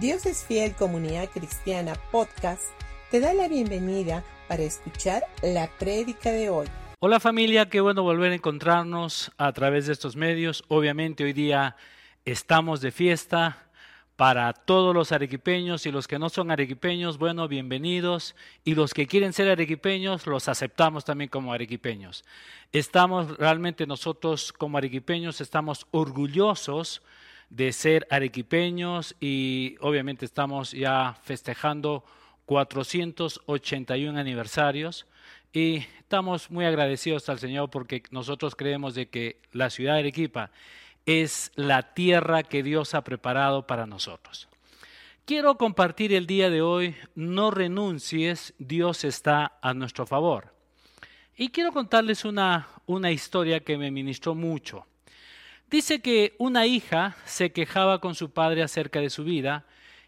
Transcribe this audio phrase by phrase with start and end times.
[0.00, 2.64] Dios es Fiel Comunidad Cristiana Podcast
[3.10, 6.66] te da la bienvenida para escuchar la prédica de hoy.
[6.98, 10.64] Hola familia, qué bueno volver a encontrarnos a través de estos medios.
[10.68, 11.76] Obviamente hoy día
[12.26, 13.68] estamos de fiesta
[14.16, 18.36] para todos los arequipeños y los que no son arequipeños, bueno, bienvenidos.
[18.64, 22.22] Y los que quieren ser arequipeños, los aceptamos también como arequipeños.
[22.70, 27.00] Estamos realmente nosotros como arequipeños, estamos orgullosos
[27.50, 32.04] de ser arequipeños y obviamente estamos ya festejando
[32.46, 35.06] 481 aniversarios
[35.52, 40.50] y estamos muy agradecidos al Señor porque nosotros creemos de que la ciudad de Arequipa
[41.06, 44.48] es la tierra que Dios ha preparado para nosotros.
[45.24, 50.52] Quiero compartir el día de hoy, no renuncies, Dios está a nuestro favor.
[51.36, 54.86] Y quiero contarles una, una historia que me ministró mucho.
[55.68, 59.64] Dice que una hija se quejaba con su padre acerca de su vida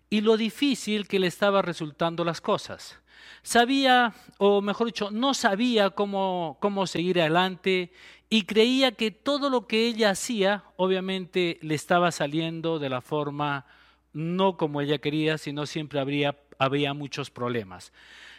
[0.08, 3.00] y lo difícil que le estaba resultando las cosas.
[3.42, 7.92] Sabía, o mejor dicho, no sabía cómo, cómo seguir adelante
[8.30, 13.66] y creía que todo lo que ella hacía, obviamente, le estaba saliendo de la forma
[14.12, 17.92] no como ella quería, sino siempre habría, había muchos problemas.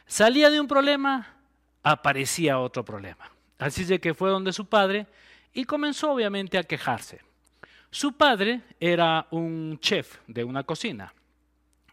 [0.06, 1.36] Salía de un problema,
[1.83, 3.30] aparecía otro problema.
[3.58, 5.08] Así de que fue donde su padre
[5.53, 7.22] y comenzó obviamente a quejarse.
[7.92, 11.14] Su padre era un chef de una cocina,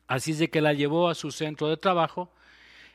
[0.06, 2.30] así de que la llevó a su centro de trabajo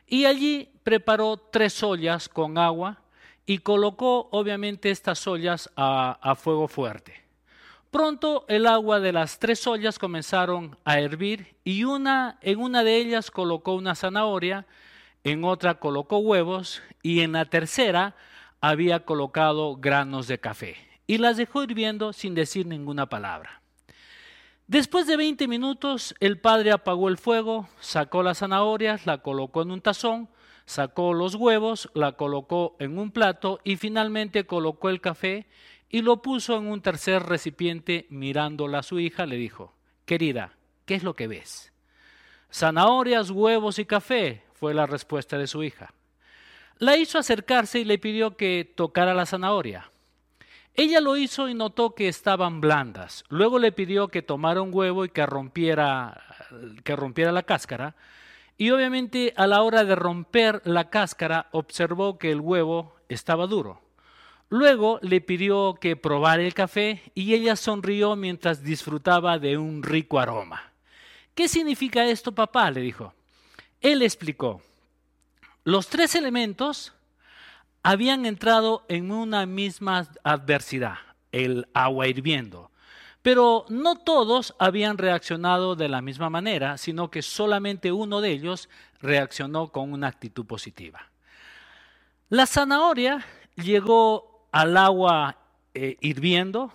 [0.06, 3.00] y allí preparó tres ollas con agua
[3.44, 7.22] y colocó obviamente estas ollas a, a fuego fuerte.
[7.90, 12.96] Pronto el agua de las tres ollas comenzaron a hervir y una, en una de
[12.96, 14.64] ellas colocó una zanahoria,
[15.24, 18.14] en otra colocó huevos y en la tercera
[18.62, 23.60] había colocado granos de café y las dejó hirviendo sin decir ninguna palabra.
[24.68, 29.72] Después de 20 minutos, el padre apagó el fuego, sacó las zanahorias, la colocó en
[29.72, 30.28] un tazón,
[30.64, 35.48] sacó los huevos, la colocó en un plato y finalmente colocó el café
[35.90, 39.74] y lo puso en un tercer recipiente mirándola a su hija, le dijo,
[40.06, 40.52] querida,
[40.86, 41.72] ¿qué es lo que ves?
[42.50, 45.92] Zanahorias, huevos y café, fue la respuesta de su hija.
[46.82, 49.92] La hizo acercarse y le pidió que tocara la zanahoria.
[50.74, 53.22] Ella lo hizo y notó que estaban blandas.
[53.28, 56.20] Luego le pidió que tomara un huevo y que rompiera,
[56.82, 57.94] que rompiera la cáscara.
[58.58, 63.80] Y obviamente a la hora de romper la cáscara observó que el huevo estaba duro.
[64.48, 70.18] Luego le pidió que probara el café y ella sonrió mientras disfrutaba de un rico
[70.18, 70.72] aroma.
[71.36, 72.72] ¿Qué significa esto, papá?
[72.72, 73.14] le dijo.
[73.80, 74.62] Él explicó.
[75.64, 76.92] Los tres elementos
[77.84, 80.96] habían entrado en una misma adversidad,
[81.30, 82.70] el agua hirviendo.
[83.22, 88.68] Pero no todos habían reaccionado de la misma manera, sino que solamente uno de ellos
[89.00, 91.08] reaccionó con una actitud positiva.
[92.28, 93.24] La zanahoria
[93.54, 95.36] llegó al agua
[95.74, 96.72] eh, hirviendo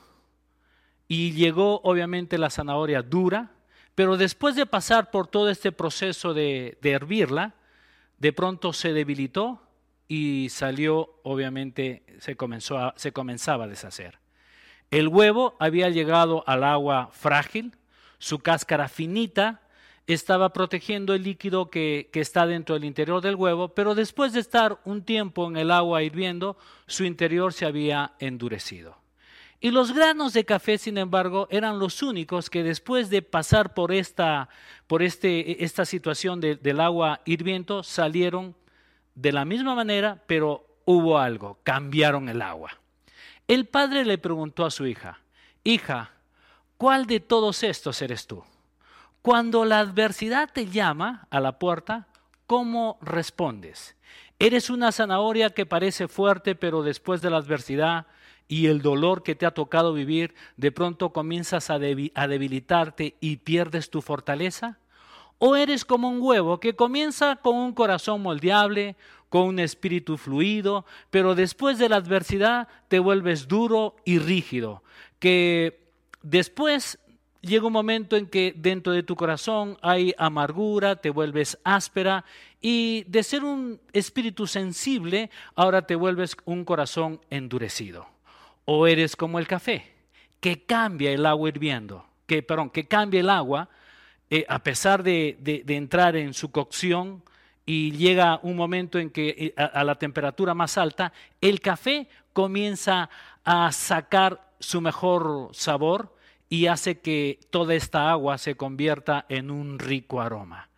[1.09, 3.51] y llegó obviamente la zanahoria dura,
[3.95, 7.56] pero después de pasar por todo este proceso de hervirla,
[8.17, 9.61] de pronto se debilitó
[10.07, 14.19] y salió, obviamente, se, comenzó se comenzaba a deshacer.
[14.89, 17.75] El huevo había llegado al agua frágil,
[18.19, 19.61] su cáscara finita
[20.07, 24.39] estaba protegiendo el líquido que, que, está dentro del interior del huevo, pero después de
[24.39, 28.97] estar un tiempo en el agua hirviendo, su interior se había endurecido.
[29.59, 33.91] Y los granos de café, sin embargo, eran los únicos que después de pasar por
[33.91, 34.49] esta,
[34.85, 38.55] por este, esta situación del agua hirviendo, salieron
[39.15, 42.77] de la misma manera, pero hubo algo, cambiaron el agua.
[43.47, 45.21] El padre le preguntó a su hija,
[45.63, 46.11] hija,
[46.77, 48.43] ¿cuál de todos estos eres tú?
[49.23, 52.07] Cuando la adversidad te llama a la puerta,
[52.45, 53.95] ¿cómo respondes?
[54.37, 58.05] ¿Eres una zanahoria que parece fuerte, pero después de la adversidad
[58.47, 63.89] y el dolor que te ha tocado vivir, de pronto comienzas a, debilitarte y pierdes
[63.89, 64.77] tu fortaleza?
[65.37, 68.95] ¿O eres como un huevo que comienza con un corazón moldeable,
[69.29, 74.83] con un espíritu fluido, pero después de la adversidad te vuelves duro y rígido,
[75.19, 75.91] que
[76.23, 76.97] después
[77.41, 82.25] llega un momento en que dentro de tu corazón hay amargura, te vuelves áspera
[82.61, 88.16] y de ser un espíritu sensible, ahora te vuelves un corazón endurecido
[88.69, 89.85] o eres como el café,
[90.41, 93.69] que cambia el agua hirviendo, que, perdón, que cambia el agua
[94.29, 97.23] eh, a pesar de, entrar en su cocción
[97.65, 103.09] y llega un momento en que eh, a, la temperatura más alta, el café comienza
[103.45, 106.13] a sacar su mejor sabor
[106.49, 110.69] y hace que toda esta agua se convierta en un rico aroma.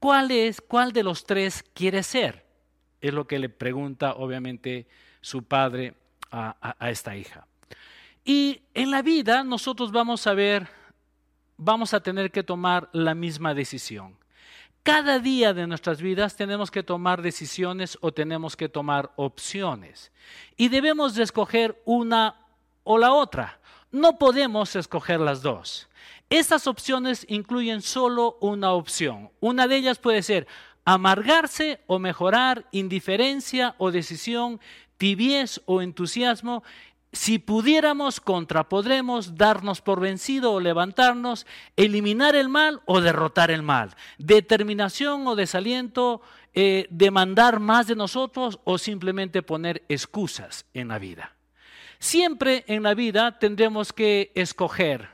[0.00, 2.44] ¿Cuál es, cuál de los tres quiere ser?
[3.00, 4.88] Es lo que le pregunta obviamente
[5.20, 5.94] su padre
[6.30, 7.46] a, esta hija.
[8.24, 10.68] Y en la vida nosotros vamos a ver,
[11.56, 14.16] vamos a tener que tomar la misma decisión.
[14.82, 20.12] Cada día de nuestras vidas tenemos que tomar decisiones o tenemos que tomar opciones.
[20.56, 22.36] Y debemos de escoger una
[22.84, 23.58] o la otra.
[23.90, 25.88] No podemos escoger las dos.
[26.30, 29.30] Estas opciones incluyen solo una opción.
[29.40, 30.46] Una de ellas puede ser
[30.84, 34.58] amargarse o mejorar, indiferencia o decisión,
[34.98, 36.62] tibiez o entusiasmo,
[37.12, 41.46] si pudiéramos, contrapodremos darnos por vencido o levantarnos,
[41.76, 46.20] eliminar el mal o derrotar el mal, determinación o desaliento,
[46.52, 51.34] eh, demandar más de nosotros o simplemente poner excusas en la vida.
[51.98, 55.08] Siempre en la vida tendremos que escoger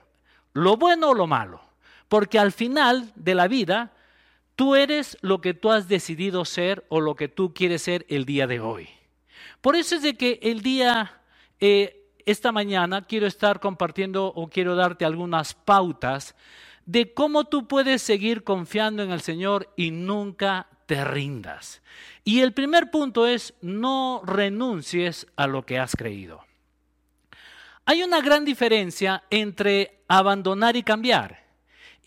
[0.52, 1.62] lo bueno o lo malo,
[2.08, 3.92] porque al final de la vida
[4.56, 8.25] tú eres lo que tú has decidido ser o lo que tú quieres ser el
[8.25, 8.88] día de hoy.
[9.64, 11.22] Por eso es de que el día
[11.58, 16.34] eh, esta mañana quiero estar compartiendo o quiero darte algunas pautas
[16.84, 21.81] de cómo tú puedes seguir confiando en el Señor y nunca te rindas.
[22.25, 26.44] Y el primer punto es no renuncies a lo que has creído.
[27.87, 31.44] Hay una gran diferencia entre abandonar y cambiar.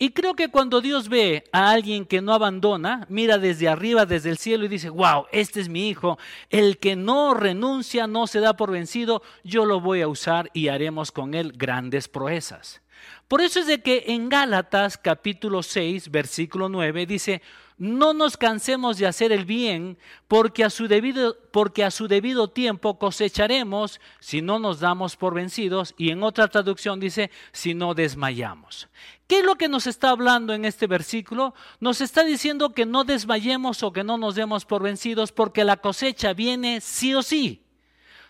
[0.00, 4.30] Y creo que cuando Dios ve a alguien que no abandona, mira desde arriba, desde
[4.30, 6.18] el cielo y dice, wow, este es mi hijo,
[6.50, 10.68] el que no renuncia, no se da por vencido, yo lo voy a usar y
[10.68, 12.80] haremos con él grandes proezas.
[13.26, 17.42] Por eso es de que en Gálatas capítulo 6, versículo 9 dice,
[17.76, 22.48] no nos cansemos de hacer el bien, porque a su debido, porque a su debido
[22.48, 25.94] tiempo cosecharemos si no nos damos por vencidos.
[25.96, 28.88] Y en otra traducción dice, si no desmayamos.
[29.28, 31.54] ¿Qué es lo que nos está hablando en este versículo?
[31.80, 35.76] Nos está diciendo que no desmayemos o que no nos demos por vencidos porque la
[35.76, 37.62] cosecha viene sí o sí.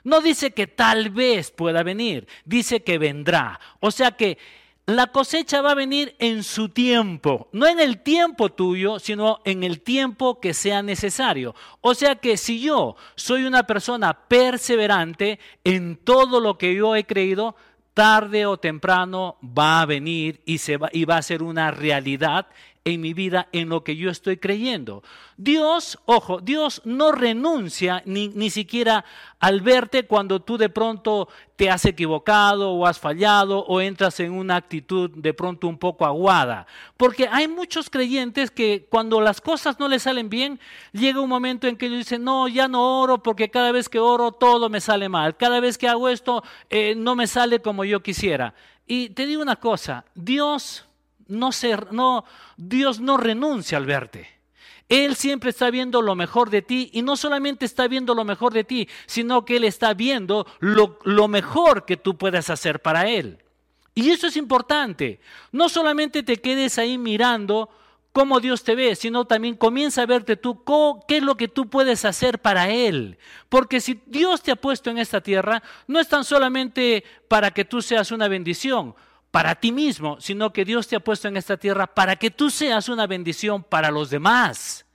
[0.02, 3.60] No dice que tal vez pueda venir, dice que vendrá.
[3.78, 4.38] O sea que
[4.86, 9.62] la cosecha va a venir en su tiempo, no en el tiempo tuyo, sino en
[9.62, 11.54] el tiempo que sea necesario.
[11.80, 17.04] O sea que si yo soy una persona perseverante en todo lo que yo he
[17.04, 17.54] creído,
[17.98, 22.46] tarde o temprano va a venir y, se va, y va a ser una realidad
[22.84, 25.02] en mi vida en lo que yo estoy creyendo.
[25.36, 29.04] Dios, ojo, Dios no renuncia ni, ni siquiera
[29.40, 34.32] al verte cuando tú de pronto te has equivocado o has fallado o entras en
[34.32, 36.66] una actitud de pronto un poco aguada.
[36.96, 40.58] Porque hay muchos creyentes que cuando las cosas no les salen bien,
[40.92, 43.98] llega un momento en que ellos dicen, no, ya no oro porque cada vez que
[43.98, 45.36] oro todo me sale mal.
[45.36, 48.54] Cada vez que hago esto eh, no me sale como yo quisiera.
[48.86, 50.87] Y te digo una cosa, Dios
[51.28, 51.50] no,
[51.92, 52.24] no,
[52.56, 54.28] Dios no renuncia al verte.
[54.88, 58.54] Él siempre está viendo lo mejor de ti y no solamente está viendo lo mejor
[58.54, 63.06] de ti, sino que Él está viendo lo, lo mejor que tú puedes hacer para
[63.08, 63.38] Él.
[63.94, 65.20] Y eso es importante.
[65.52, 67.68] No solamente te quedes ahí mirando
[68.12, 70.64] cómo Dios te ve, sino también comienza a verte tú
[71.06, 73.18] qué es lo que tú puedes hacer para Él.
[73.48, 77.64] Porque si Dios te ha puesto en esta tierra, no es tan solamente para que
[77.64, 78.94] tú seas una bendición,
[79.30, 82.50] para ti mismo, sino que Dios te ha puesto en esta tierra para que tú
[82.50, 84.86] seas una bendición para los demás.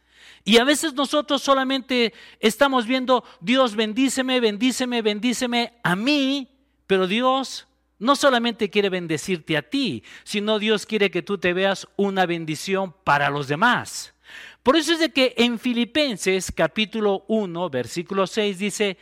[0.45, 6.49] Y a veces nosotros solamente estamos viendo, Dios bendíceme, bendíceme, bendíceme a mí,
[6.85, 7.67] pero Dios
[7.99, 12.93] no solamente quiere bendecirte a ti, sino Dios quiere que tú te veas una bendición
[13.05, 14.13] para los demás.
[14.61, 18.97] Por eso es de que en Filipenses capítulo 1, versículo 6 dice,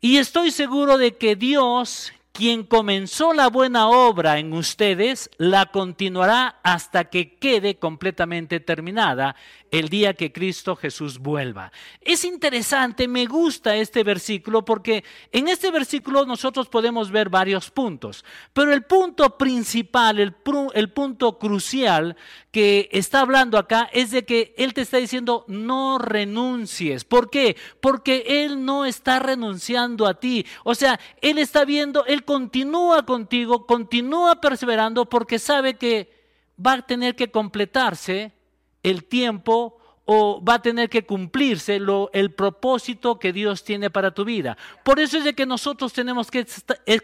[0.00, 6.60] y estoy seguro de que Dios, quien comenzó la buena obra en ustedes, la continuará
[6.62, 9.36] hasta que quede completamente terminada
[9.78, 11.72] el día que Cristo Jesús vuelva.
[12.00, 18.24] Es interesante, me gusta este versículo porque en este versículo nosotros podemos ver varios puntos,
[18.52, 20.32] pero el punto principal, el,
[20.90, 22.16] punto crucial
[22.50, 27.04] que está hablando acá es de que Él te está diciendo no renuncies.
[27.04, 27.56] ¿Por qué?
[27.80, 30.46] Porque Él no está renunciando a ti.
[30.64, 36.16] O sea, Él está viendo, Él continúa contigo, continúa perseverando porque sabe que
[36.64, 38.32] va a tener que completarse
[38.86, 44.12] el tiempo o va a tener que cumplirse lo, el propósito que Dios tiene para
[44.12, 44.56] tu vida.
[44.84, 46.46] Por eso es de que nosotros tenemos que,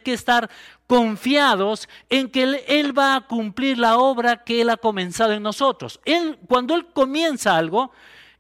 [0.05, 0.49] que estar
[0.87, 5.43] confiados en que él, él, va a cumplir la obra que Él ha comenzado en
[5.43, 6.01] nosotros.
[6.05, 7.91] Él, cuando Él comienza algo,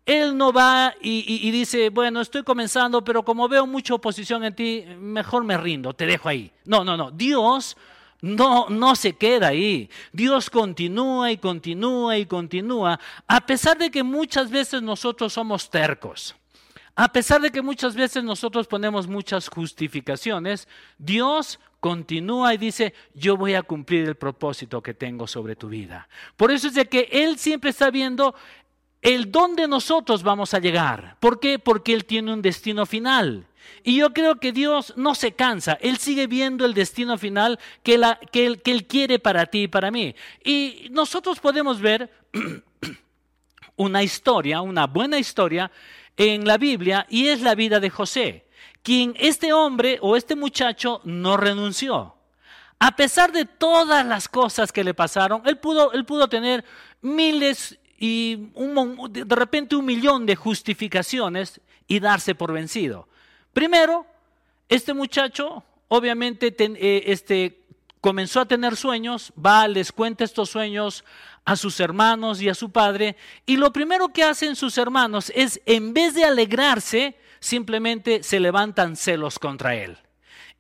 [0.06, 4.54] Él no va y, y dice, bueno, estoy comenzando, pero como veo mucha oposición en
[4.54, 6.52] ti, mejor me rindo, te dejo ahí.
[6.66, 7.10] No, no, no.
[7.10, 7.76] Dios
[8.22, 9.90] no, no se queda ahí.
[10.12, 16.34] Dios continúa y continúa y continúa, a pesar de que muchas veces nosotros somos tercos.
[16.94, 23.36] A pesar de que muchas veces nosotros ponemos muchas justificaciones, Dios continúa y dice, yo
[23.36, 26.08] voy a cumplir el propósito que tengo sobre tu vida.
[26.36, 28.34] Por eso es de que Él siempre está viendo
[29.02, 31.16] el dónde nosotros vamos a llegar.
[31.20, 31.58] ¿Por qué?
[31.58, 33.46] Porque Él tiene un destino final.
[33.84, 37.94] Y yo creo que Dios no se cansa, Él sigue viendo el destino final que,
[37.94, 40.14] él, que él quiere para ti y para mí.
[40.44, 42.10] Y nosotros podemos ver
[43.76, 45.70] una historia, una buena historia
[46.16, 48.46] en la Biblia y es la vida de José,
[48.82, 52.16] quien este hombre o este muchacho no renunció.
[52.78, 56.64] A pesar de todas las cosas que le pasaron, él pudo, él pudo tener
[57.00, 58.50] miles y
[59.10, 63.06] de repente un millón de justificaciones y darse por vencido.
[63.52, 64.04] Primero,
[64.68, 67.60] este muchacho obviamente eh, este,
[68.00, 71.04] comenzó a tener sueños, va, les cuenta estos sueños
[71.44, 73.14] a sus hermanos y a su padre,
[73.46, 78.96] y lo primero que hacen sus hermanos es, en vez de alegrarse, simplemente se levantan
[78.96, 79.96] celos contra él.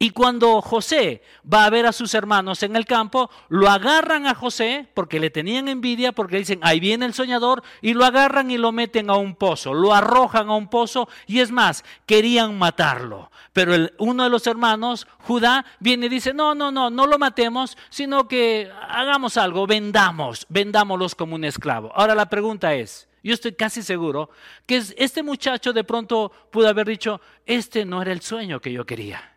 [0.02, 4.34] Y cuando José va a ver a sus hermanos en el campo, lo agarran a
[4.34, 8.58] José porque le tenían envidia, porque dicen, ahí viene el soñador, y lo agarran y
[8.58, 13.30] lo meten a un pozo, lo arrojan a un pozo, y es más, querían matarlo.
[13.52, 17.78] Pero uno de los hermanos, Judá, viene y dice, no, no, no, no lo matemos,
[17.88, 21.92] sino que hagamos algo, vendamos, vendámoslos como un esclavo.
[21.94, 24.30] Ahora la pregunta es, yo estoy casi seguro
[24.66, 28.84] que este muchacho de pronto pudo haber dicho, este no era el sueño que yo
[28.84, 29.31] quería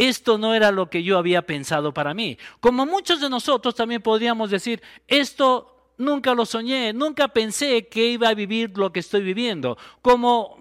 [0.00, 2.38] esto no era lo que yo había pensado para mí.
[2.60, 8.30] Como muchos de nosotros también podríamos decir, esto nunca lo soñé, nunca pensé que iba
[8.30, 9.76] a vivir lo que estoy viviendo.
[10.00, 10.58] Como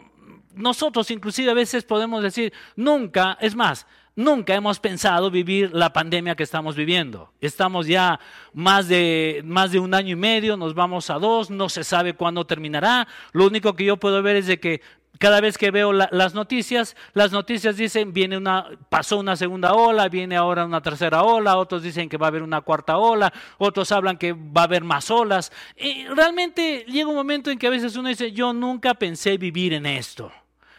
[0.56, 6.36] nosotros inclusive a veces podemos decir, nunca, es más, nunca hemos pensado vivir la pandemia
[6.36, 7.32] que estamos viviendo.
[7.40, 8.20] Estamos ya
[8.52, 12.14] más de, más de un año y medio, nos vamos a dos, no se sabe
[12.14, 13.08] cuándo terminará.
[13.32, 14.82] Lo único que yo puedo ver es de que
[15.18, 20.08] cada vez que veo las noticias, las noticias dicen, viene una, pasó una segunda ola,
[20.08, 23.92] viene ahora una tercera ola, otros dicen que va a haber una cuarta ola, otros
[23.92, 25.52] hablan que va a haber más olas.
[25.76, 29.74] Y realmente llega un momento en que a veces uno dice, yo nunca pensé vivir
[29.74, 30.32] en esto.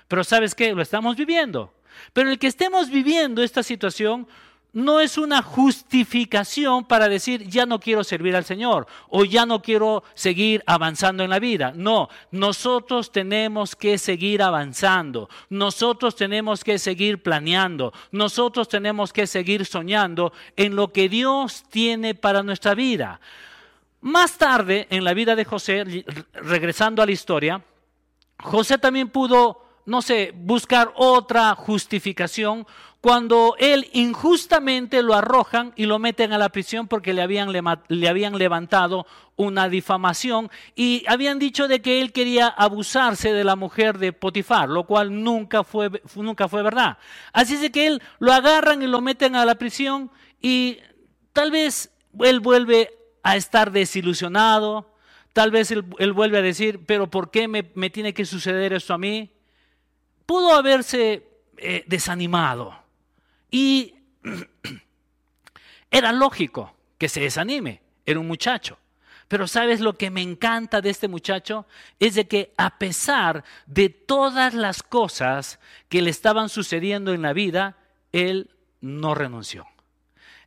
[0.09, 1.75] Pero sabes qué, lo estamos viviendo.
[2.15, 4.27] Pero el que estemos viviendo esta situación,
[4.73, 9.63] no es una justificación para decir ya no quiero servir al Señor o ya no
[9.63, 11.73] quiero seguir avanzando en la vida.
[11.75, 19.67] No, nosotros tenemos que seguir avanzando, nosotros tenemos que seguir planeando, nosotros tenemos que seguir
[19.67, 23.21] soñando en lo que Dios tiene para nuestra vida.
[24.03, 27.63] Más tarde, en la vida de José, regresando a la historia,
[28.39, 32.67] José también pudo, no sé, buscar otra justificación
[33.01, 37.51] cuando él injustamente lo arrojan y lo meten a la prisión porque le habían,
[37.89, 43.57] le habían levantado una difamación y habían dicho de que él quería abusarse de la
[43.57, 46.99] mujer de Potifar, lo cual nunca fue, nunca fue verdad.
[47.33, 50.11] Así es que él lo agarran y lo meten a la prisión
[50.43, 50.79] y
[51.33, 51.91] tal vez
[52.21, 52.93] él vuelve
[53.23, 54.95] a estar desilusionado,
[55.33, 58.99] tal vez él, vuelve a decir, pero ¿por qué me, tiene que suceder esto a
[58.99, 59.31] mí?
[60.27, 61.27] Pudo haberse
[61.57, 62.81] eh, desanimado
[63.51, 63.95] y
[65.91, 68.79] era lógico que se desanime, era un muchacho.
[69.29, 71.67] Pero sabes lo que me encanta de este muchacho
[72.01, 77.33] es de que a pesar de todas las cosas que le estaban sucediendo en la
[77.33, 77.79] vida,
[78.11, 79.69] él no renunció.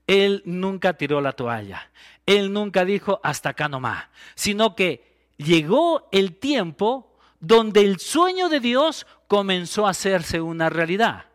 [0.05, 1.91] Él nunca tiró la toalla.
[2.25, 4.05] Él nunca dijo hasta acá nomás,
[4.36, 11.25] sino que llegó el tiempo donde el sueño de Dios comenzó a hacerse una realidad.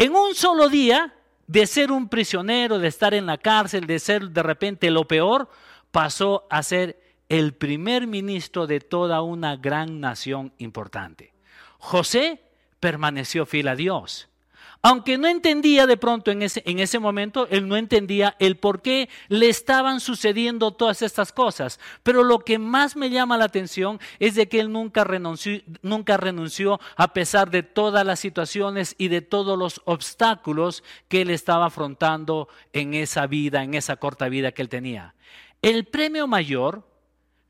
[0.00, 1.12] En un solo día,
[1.48, 5.50] de ser un prisionero, de estar en la cárcel, de ser de repente lo peor,
[5.90, 11.32] pasó a ser el primer ministro de toda una gran nación importante.
[11.78, 12.40] José
[12.78, 14.28] permaneció fiel a Dios.
[14.80, 18.80] Aunque no entendía de pronto en ese, en ese momento, él no entendía el por
[18.80, 21.80] qué le estaban sucediendo todas estas cosas.
[22.04, 26.16] Pero lo que más me llama la atención es de que él nunca renunció, nunca
[26.16, 31.66] renunció a pesar de todas las situaciones y de todos los obstáculos que él estaba
[31.66, 35.16] afrontando en esa vida, en esa corta vida que él tenía.
[35.60, 36.88] El premio mayor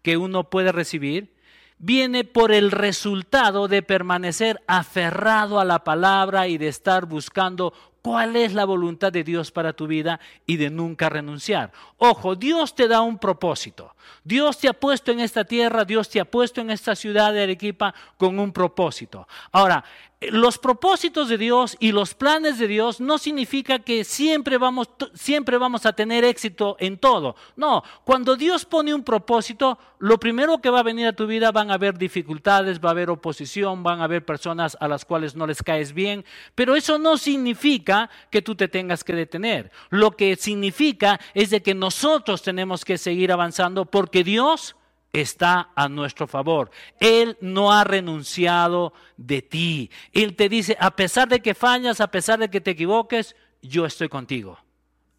[0.00, 1.37] que uno puede recibir
[1.78, 7.72] viene por el resultado de permanecer aferrado a la palabra y de estar buscando
[8.08, 11.72] cuál es la voluntad de Dios para tu vida y de nunca renunciar.
[11.98, 13.94] Ojo, Dios te da un propósito.
[14.24, 17.42] Dios te ha puesto en esta tierra, Dios te ha puesto en esta ciudad de
[17.42, 19.28] Arequipa con un propósito.
[19.52, 19.84] Ahora,
[20.20, 25.58] los propósitos de Dios y los planes de Dios no significa que siempre vamos, siempre
[25.58, 27.36] vamos a tener éxito en todo.
[27.54, 31.52] No, cuando Dios pone un propósito, lo primero que va a venir a tu vida
[31.52, 35.36] van a haber dificultades, va a haber oposición, van a haber personas a las cuales
[35.36, 36.24] no les caes bien,
[36.56, 37.97] pero eso no significa
[38.30, 39.70] que tú te tengas que detener.
[39.90, 44.76] Lo que significa es de que nosotros tenemos que seguir avanzando porque Dios
[45.12, 46.70] está a nuestro favor.
[47.00, 49.90] Él no ha renunciado de ti.
[50.12, 53.86] Él te dice, a pesar de que fallas, a pesar de que te equivoques, yo
[53.86, 54.58] estoy contigo.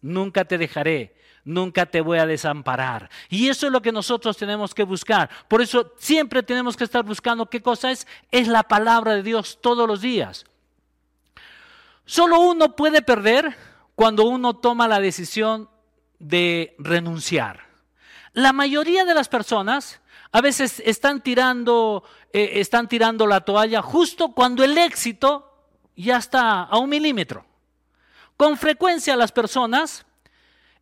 [0.02, 3.10] Nunca te dejaré, nunca te voy a desamparar.
[3.28, 5.28] Y eso es lo que nosotros tenemos que buscar.
[5.48, 8.06] Por eso siempre tenemos que estar buscando qué cosa es.
[8.30, 10.46] Es la palabra de Dios todos los días.
[12.10, 13.56] Solo uno puede perder
[13.94, 15.70] cuando uno toma la decisión
[16.18, 17.68] de renunciar.
[18.32, 20.00] La mayoría de las personas
[20.32, 22.02] a veces están tirando,
[22.32, 25.54] eh, están tirando la toalla justo cuando el éxito
[25.94, 27.46] ya está a un milímetro.
[28.36, 30.04] Con frecuencia las personas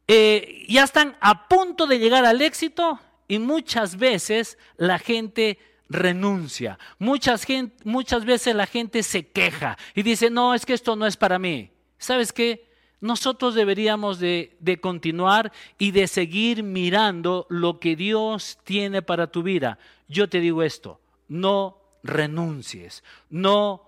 [0.07, 5.59] eh, ya están a punto de llegar al éxito y muchas veces la gente
[5.89, 6.79] renuncia.
[6.99, 7.47] Muchas,
[7.85, 11.39] muchas veces la gente se queja y dice, no, es que esto no es para
[11.39, 11.71] mí.
[11.99, 12.69] ¿Sabes qué?
[13.01, 19.79] nosotros deberíamos de, continuar y de seguir mirando lo que Dios tiene para tu vida.
[20.09, 23.88] Yo te digo esto, no renuncies, no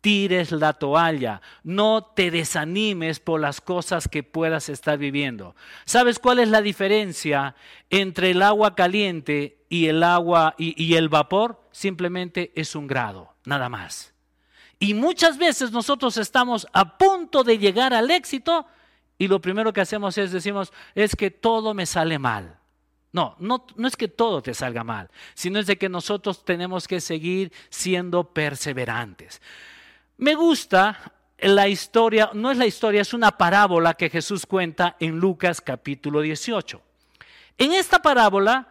[0.00, 5.54] tires la toalla, no te desanimes por las cosas que puedas estar viviendo.
[5.84, 7.54] ¿Sabes cuál es la diferencia
[7.90, 11.60] entre el agua caliente y el agua y el vapor?
[11.72, 14.12] Simplemente es un grado, nada más.
[14.80, 18.66] Y muchas veces nosotros estamos a punto de llegar al éxito
[19.18, 22.58] y lo primero que hacemos es decimos, es que todo me sale mal.
[23.10, 26.86] No, no, no es que todo te salga mal, sino es de que nosotros tenemos
[26.86, 29.40] que seguir siendo perseverantes.
[30.18, 35.20] Me gusta la historia, no es la historia, es una parábola que Jesús cuenta en
[35.20, 36.82] Lucas capítulo 18.
[37.56, 38.66] En esta parábola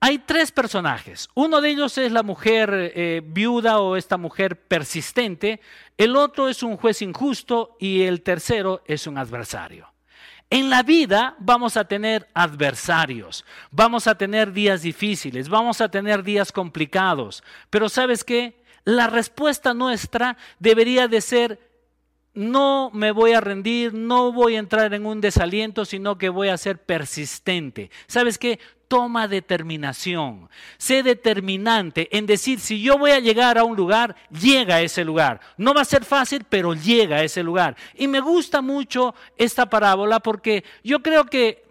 [0.00, 1.28] hay tres personajes.
[1.34, 5.60] Uno de ellos es la mujer eh, viuda o esta mujer persistente.
[5.96, 9.86] El otro es un juez injusto y el tercero es un adversario.
[10.50, 16.24] En la vida vamos a tener adversarios, vamos a tener días difíciles, vamos a tener
[16.24, 17.44] días complicados.
[17.70, 18.58] Pero ¿sabes qué?
[18.84, 21.68] La respuesta nuestra debería de ser
[22.34, 26.48] no me voy a rendir, no voy a entrar en un desaliento, sino que voy
[26.48, 27.90] a ser persistente.
[28.06, 28.60] ¿Sabes qué?
[28.88, 30.48] toma determinación.
[30.78, 35.04] Sé determinante en decir, si yo voy a llegar a un lugar, llega a ese
[35.04, 35.40] lugar.
[35.56, 37.76] No va a ser fácil, pero llega a ese lugar.
[37.94, 41.64] Y me gusta mucho esta parábola porque yo creo que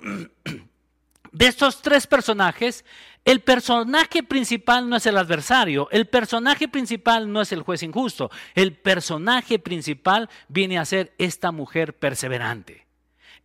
[1.31, 2.85] de estos tres personajes,
[3.27, 8.31] el personaje principal no es el adversario, el personaje principal no es el juez injusto,
[8.55, 12.87] el personaje principal viene a ser esta mujer perseverante.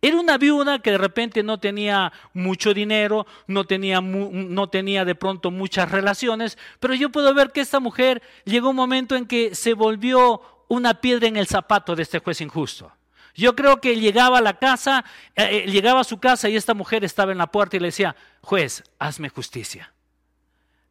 [0.01, 5.15] Era una viuda que de repente no tenía mucho dinero, no tenía, no tenía de
[5.15, 9.53] pronto muchas relaciones, pero yo puedo ver que esta mujer llegó un momento en que
[9.53, 12.89] se volvió una piedra en el zapato de este juez injusto.
[13.35, 15.03] Yo creo que llegaba a la casa,
[15.35, 17.87] eh, eh, llegaba a su casa y esta mujer estaba en la puerta y le
[17.87, 19.91] decía, juez, hazme justicia.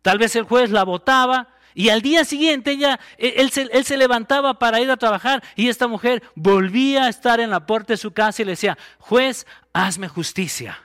[0.02, 3.85] Tal vez el juez la votaba, y al día siguiente ella, e, él, se, él
[3.85, 7.94] se levantaba para ir a trabajar y esta mujer volvía a estar en la puerta
[7.94, 10.78] de su casa y le decía, juez, hazme justicia.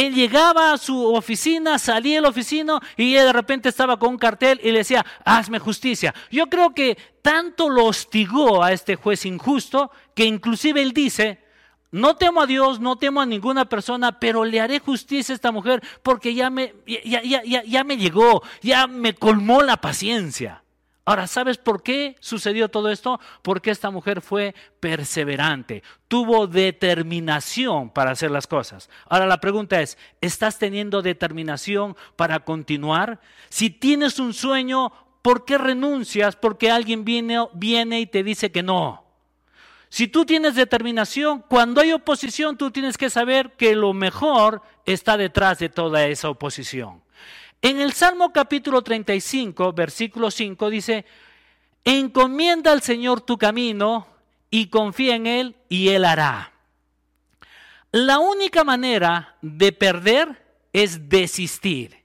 [0.00, 4.18] Él llegaba a su oficina, salía de la oficina y de repente estaba con un
[4.18, 6.14] cartel y le decía, hazme justicia.
[6.30, 11.44] Yo creo que tanto lo hostigó a este juez injusto que inclusive él dice,
[11.90, 15.52] no temo a Dios, no temo a ninguna persona, pero le haré justicia a esta
[15.52, 20.64] mujer porque ya me, ya, ya, ya, me llegó, ya me colmó la paciencia.
[21.04, 23.20] Ahora, ¿sabes por qué sucedió todo esto?
[23.42, 28.90] Porque esta mujer fue perseverante, tuvo determinación para hacer las cosas.
[29.08, 33.20] Ahora la pregunta es, ¿estás teniendo determinación para continuar?
[33.48, 36.36] Si tienes un sueño, ¿por qué renuncias?
[36.36, 39.04] Porque alguien viene, y te dice que no.
[39.88, 45.16] Si tú tienes determinación, cuando hay oposición, tú tienes que saber que lo mejor está
[45.16, 47.02] detrás de toda esa oposición.
[47.62, 51.04] En el Salmo capítulo 35, versículo 5 dice,
[51.84, 54.06] encomienda al Señor tu camino
[54.50, 56.52] y confía en Él y Él hará.
[57.92, 60.42] La única manera de perder
[60.72, 62.00] es desistir.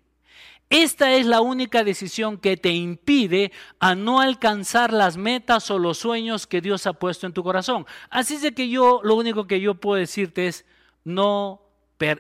[0.70, 6.00] Esta es la única decisión que te impide a no alcanzar las metas o los
[6.00, 7.86] sueños que Dios ha puesto en tu corazón.
[8.10, 10.66] Así es que yo, lo único que yo puedo decirte es,
[11.04, 11.62] no,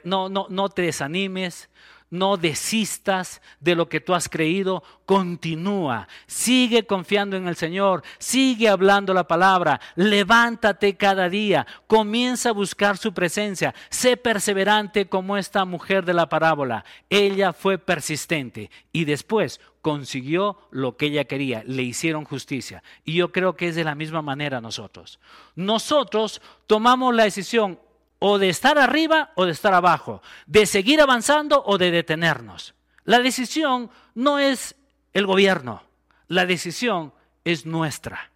[0.03, 1.69] no, no, no te desanimes,
[2.09, 8.69] no desistas de lo que tú has creído, continúa, sigue confiando en el Señor, sigue
[8.69, 15.65] hablando la palabra, levántate cada día, comienza a buscar su presencia, sé perseverante como esta
[15.65, 16.85] mujer de la parábola.
[17.09, 22.81] Ella fue persistente y después consiguió lo que ella quería, le hicieron justicia.
[23.03, 25.19] Y yo creo que es de la misma manera nosotros.
[25.55, 27.79] Nosotros tomamos la decisión,
[28.19, 32.73] o de estar arriba o de estar abajo, de seguir avanzando o de detenernos.
[33.03, 34.75] La decisión no es
[35.13, 35.83] el gobierno,
[36.27, 38.31] la decisión es nuestra.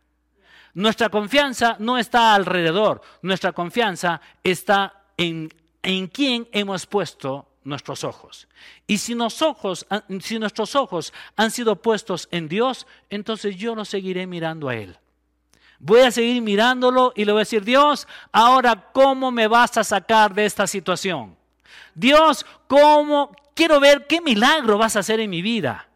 [0.73, 8.47] Nuestra confianza no está alrededor, nuestra confianza está en, en quién hemos puesto nuestros ojos.
[8.85, 9.41] Y si nuestros
[10.75, 14.97] ojos han sido puestos en Dios, entonces yo lo seguiré mirando a Él.
[15.79, 19.83] Voy a seguir mirándolo y le voy a decir, Dios, ahora cómo me vas a
[19.83, 21.35] sacar de esta situación.
[21.95, 25.87] Dios, cómo quiero ver qué milagro vas a hacer en mi vida.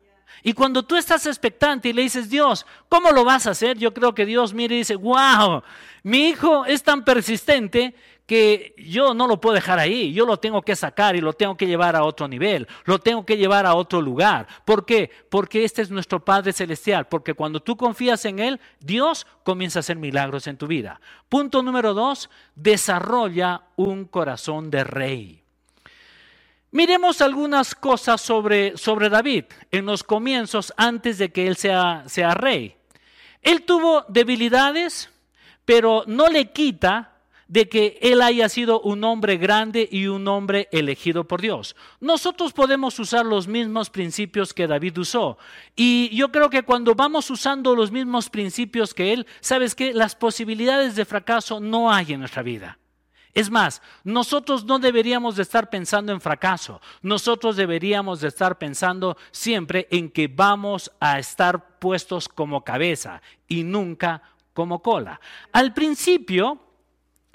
[0.41, 3.78] Y cuando tú estás expectante y le dices, Dios, ¿cómo lo vas a hacer?
[3.78, 5.63] Yo creo que Dios mire y dice, wow,
[6.04, 10.62] mi hijo es tan persistente que yo no lo puedo dejar ahí, yo lo tengo
[10.62, 13.75] que sacar y lo tengo que llevar a otro nivel, lo tengo que llevar a
[13.75, 14.47] otro lugar.
[14.65, 15.12] ¿Por qué?
[15.29, 19.81] Porque este es nuestro Padre Celestial, porque cuando tú confías en Él, Dios comienza a
[19.81, 21.01] hacer milagros en tu vida.
[21.27, 25.43] Punto número dos, desarrolla un corazón de rey.
[26.71, 32.33] Miremos algunas cosas sobre, sobre David en los comienzos antes de que él sea, sea
[32.33, 32.75] rey.
[33.43, 35.12] Él tuvo debilidades,
[35.65, 37.12] pero no le quita
[37.47, 41.75] de que él haya sido un hombre grande y un hombre elegido por Dios.
[41.99, 45.38] Nosotros podemos usar los mismos principios que David usó.
[45.75, 50.15] Y yo creo que cuando vamos usando los mismos principios que él, sabes que las
[50.15, 52.77] posibilidades de fracaso no hay en nuestra vida.
[53.34, 59.17] Es más, nosotros no deberíamos de estar pensando en fracaso, nosotros deberíamos de estar pensando
[59.32, 64.21] siempre en que vamos a estar puestos como cabeza y nunca
[64.53, 65.19] como cola.
[65.51, 66.60] Al principio,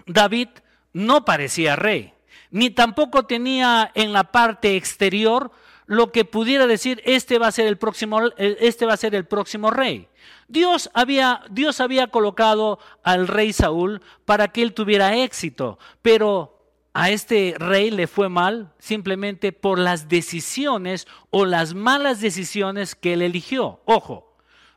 [0.09, 0.49] David
[0.92, 2.14] no parecía rey,
[2.51, 5.53] ni tampoco tenía en la parte exterior
[5.87, 9.25] lo que pudiera decir este va a ser el próximo este va a ser el
[9.25, 10.09] próximo rey.
[10.49, 16.59] Dios había Dios había colocado al rey Saúl para que él tuviera éxito, pero
[16.92, 23.14] a este rey le fue mal simplemente por las decisiones o las malas decisiones que
[23.14, 23.81] él eligió.
[23.85, 24.28] Ojo,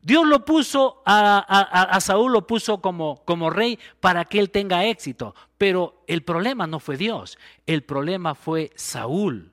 [0.02, 5.36] Dios lo puso a, Saúl, lo puso como, como rey para que él tenga éxito.
[5.58, 7.38] Pero el problema no fue Dios,
[7.68, 9.52] el problema fue Saúl.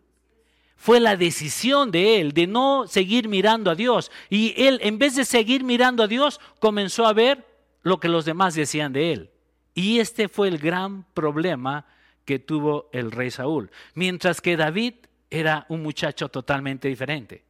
[0.77, 4.13] Fue la decisión de él de no seguir mirando a Dios.
[4.31, 7.45] Y él, en vez de seguir mirando a Dios, comenzó a ver
[7.83, 9.31] lo que los demás decían de él.
[9.75, 11.85] Y este fue el gran problema
[12.25, 13.71] que tuvo el rey Saúl.
[13.95, 14.95] Mientras que David
[15.31, 17.48] era un muchacho totalmente diferente.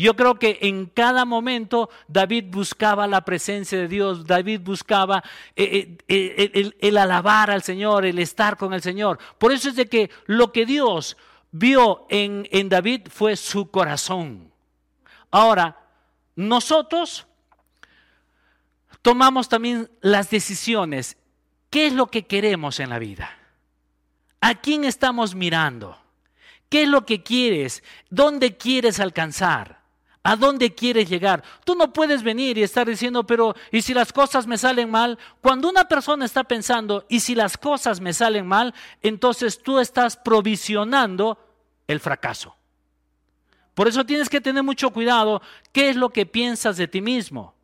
[0.00, 5.22] Yo creo que en cada momento David buscaba la presencia de Dios, David buscaba
[5.54, 9.18] eh, eh, eh, el, alabar al Señor, el estar con el Señor.
[9.36, 11.18] Por eso es de que lo que Dios
[11.50, 14.50] vio en, en David fue su corazón.
[15.30, 15.76] Ahora,
[16.34, 17.26] nosotros
[19.02, 21.18] tomamos también las decisiones.
[21.68, 23.36] ¿Qué es lo que queremos en la vida?
[24.40, 25.98] ¿A quién estamos mirando?
[26.70, 27.84] ¿Qué es lo que quieres?
[28.08, 29.79] ¿Dónde quieres alcanzar?
[30.22, 31.42] ¿A dónde quieres llegar?
[31.64, 35.18] Tú no puedes venir y estar diciendo, pero ¿y si las cosas me salen mal?
[35.40, 38.74] Cuando una persona está pensando, ¿y si las cosas me salen mal?
[39.00, 41.38] Entonces tú estás provisionando
[41.86, 42.54] el fracaso.
[43.74, 45.40] Por eso tienes que tener mucho cuidado.
[45.72, 47.54] ¿Qué es lo que piensas de ti mismo?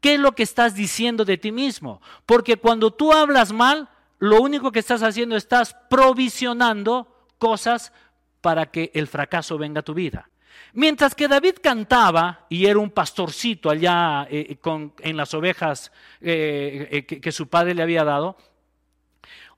[0.00, 2.00] ¿Qué es lo que estás diciendo de ti mismo?
[2.26, 3.88] Porque cuando tú hablas mal,
[4.20, 7.08] lo único que estás haciendo, estás provisionando
[7.38, 7.92] cosas
[8.40, 10.30] para que el fracaso venga a tu vida.
[10.72, 14.58] Mientras que David cantaba, y era un pastorcito allá eh,
[15.00, 15.90] en las ovejas
[16.20, 18.36] eh, eh, que, su padre le había dado,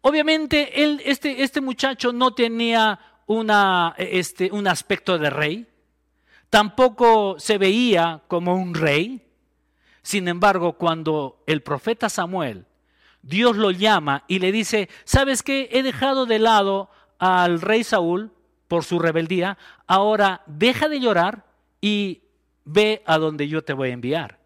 [0.00, 5.66] obviamente él, este, este, muchacho no tenía una, este, un aspecto de rey,
[6.48, 9.26] tampoco se veía como un rey.
[10.02, 12.64] Sin embargo, cuando el profeta Samuel,
[13.22, 15.68] Dios lo llama y le dice, ¿sabes qué?
[15.72, 18.32] He dejado de lado al rey Saúl,
[18.70, 21.44] por su rebeldía, ahora deja de llorar
[21.80, 22.22] y
[22.64, 24.38] ve a donde yo te voy a enviar.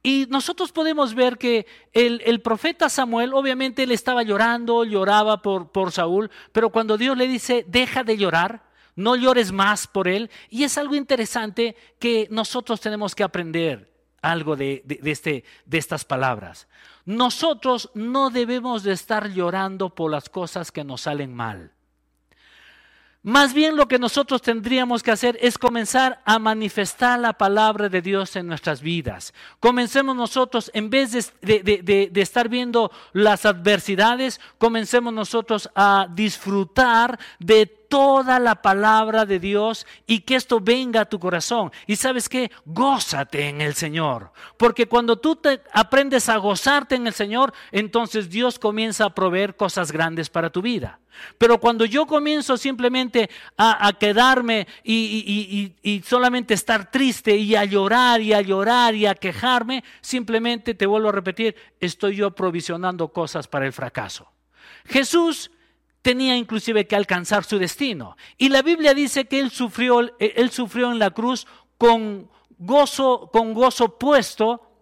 [0.00, 5.90] Y nosotros podemos ver que el, profeta Samuel, obviamente él estaba llorando, lloraba por, por
[5.90, 8.62] Saúl, pero cuando Dios le dice, deja de llorar,
[8.94, 10.30] no llores más por él.
[10.50, 13.92] Y es algo interesante que nosotros tenemos que aprender
[14.22, 16.68] algo de, este, de estas palabras.
[17.04, 21.72] Nosotros no debemos de estar llorando por las cosas que nos salen mal.
[23.22, 28.00] Más bien lo que nosotros tendríamos que hacer es comenzar a manifestar la palabra de
[28.00, 29.34] Dios en nuestras vidas.
[29.58, 31.60] Comencemos nosotros, en vez de,
[32.12, 39.86] de, estar viendo las adversidades, comencemos nosotros a disfrutar de toda la palabra de Dios
[40.06, 41.72] y que esto venga a tu corazón.
[41.86, 44.32] Y sabes qué, gózate en el Señor.
[44.56, 49.56] Porque cuando tú te aprendes a gozarte en el Señor, entonces Dios comienza a proveer
[49.56, 51.00] cosas grandes para tu vida.
[51.36, 58.20] Pero cuando yo comienzo simplemente a, quedarme y, y, solamente estar triste y a llorar
[58.20, 63.48] y a llorar y a quejarme, simplemente te vuelvo a repetir, estoy yo provisionando cosas
[63.48, 64.30] para el fracaso.
[64.84, 65.50] Jesús
[66.08, 68.16] tenía inclusive que alcanzar su destino.
[68.38, 73.52] Y la Biblia dice que él sufrió, él sufrió en la cruz con gozo, con
[73.52, 74.72] gozo puesto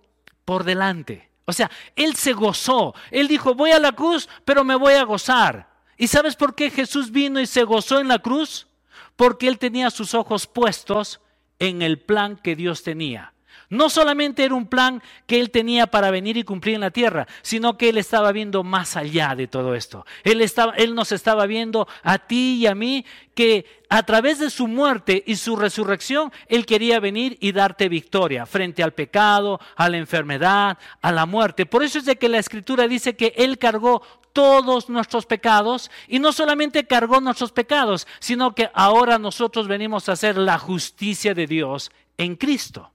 [0.44, 1.28] por delante.
[1.44, 2.94] O sea, él se gozó.
[3.10, 5.68] Él dijo, voy a la cruz, pero me voy a gozar.
[5.96, 8.68] ¿Y sabes por qué Jesús vino y se gozó en la cruz?
[9.16, 11.20] Porque él tenía sus ojos puestos
[11.58, 13.32] en el plan que Dios tenía.
[13.68, 17.26] No solamente era un plan que él tenía para venir y cumplir en la tierra,
[17.42, 20.06] sino que él estaba viendo más allá de todo esto.
[20.24, 24.50] Él, estaba, él nos estaba viendo a ti y a mí que a través de
[24.50, 29.88] su muerte y su resurrección, Él quería venir y darte victoria frente al pecado, a
[29.88, 31.66] la enfermedad, a la muerte.
[31.66, 34.02] Por eso es de que la Escritura dice que Él cargó
[34.32, 40.12] todos nuestros pecados y no solamente cargó nuestros pecados, sino que ahora nosotros venimos a
[40.12, 42.92] hacer la justicia de Dios en Cristo.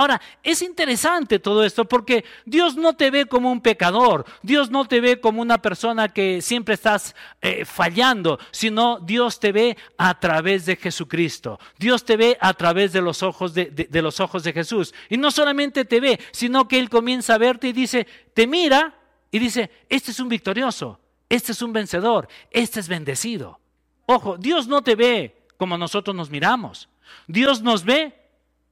[0.00, 4.86] Ahora, es interesante todo esto porque Dios no te ve como un pecador, Dios no
[4.86, 10.18] te ve como una persona que siempre estás eh, fallando, sino Dios te ve a
[10.18, 11.60] través de Jesucristo.
[11.78, 14.94] Dios te ve a través de los ojos de, de los ojos de Jesús.
[15.10, 18.94] Y no solamente te ve, sino que Él comienza a verte y dice, te mira
[19.30, 23.60] y dice, este es un victorioso, este es un vencedor, este es bendecido.
[24.06, 26.88] Ojo, Dios no te ve como nosotros nos miramos.
[27.26, 28.19] Dios nos ve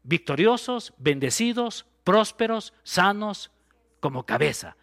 [0.02, 3.50] victoriosos, bendecidos, prósperos, sanos,
[4.00, 4.76] como cabeza.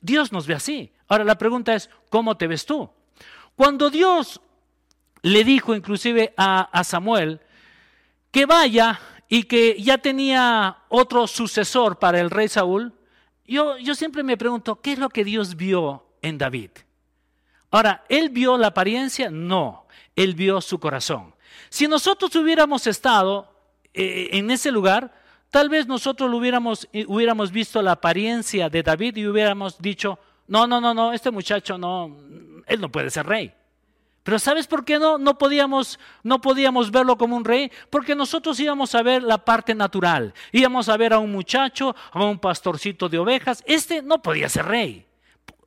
[0.00, 0.92] Dios nos ve así.
[1.08, 2.90] Ahora la pregunta es, ¿cómo te ves tú?
[3.56, 4.40] Cuando Dios
[5.22, 7.40] le dijo inclusive a, Samuel
[8.30, 12.94] que vaya y que ya tenía otro sucesor para el rey Saúl,
[13.46, 16.70] yo, yo siempre me pregunto, ¿qué es lo que Dios vio en David?
[17.70, 19.30] Ahora, ¿él vio la apariencia?
[19.30, 21.34] No, él vio su corazón.
[21.68, 23.49] Si nosotros hubiéramos estado
[23.94, 25.12] eh, en ese lugar,
[25.50, 30.18] tal vez nosotros lo hubiéramos, eh, hubiéramos visto la apariencia de David y hubiéramos dicho,
[30.46, 32.16] no, no, no, no, este muchacho no,
[32.66, 33.52] él no puede ser rey.
[34.22, 35.16] Pero ¿sabes por qué no?
[35.16, 39.74] No podíamos, no podíamos verlo como un rey, porque nosotros íbamos a ver la parte
[39.74, 40.34] natural.
[40.52, 43.64] Íbamos a ver a un muchacho, a un pastorcito de ovejas.
[43.66, 45.06] Este no podía ser rey.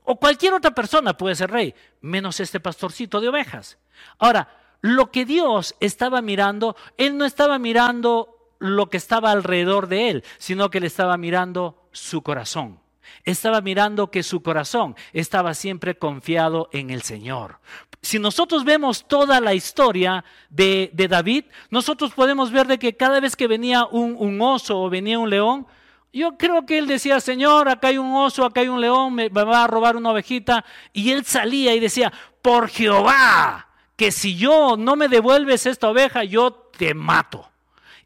[0.04, 3.78] O cualquier otra persona puede ser rey, menos este pastorcito de ovejas.
[4.20, 4.48] Ahora,
[4.84, 10.24] lo que Dios estaba mirando, Él no estaba mirando lo que estaba alrededor de Él,
[10.38, 12.82] sino que Él estaba mirando su corazón.
[13.24, 17.60] Estaba mirando que su corazón estaba siempre confiado en el Señor.
[18.02, 23.38] Si nosotros vemos toda la historia de, David, nosotros podemos ver de que cada vez
[23.38, 25.66] que venía un, un oso o venía un león,
[26.12, 29.30] yo creo que él decía, Señor, acá hay un oso, acá hay un león, me
[29.30, 30.66] va a robar una ovejita.
[30.92, 36.24] Y él salía y decía, por Jehová, que si yo no me devuelves esta oveja,
[36.24, 37.53] yo te mato.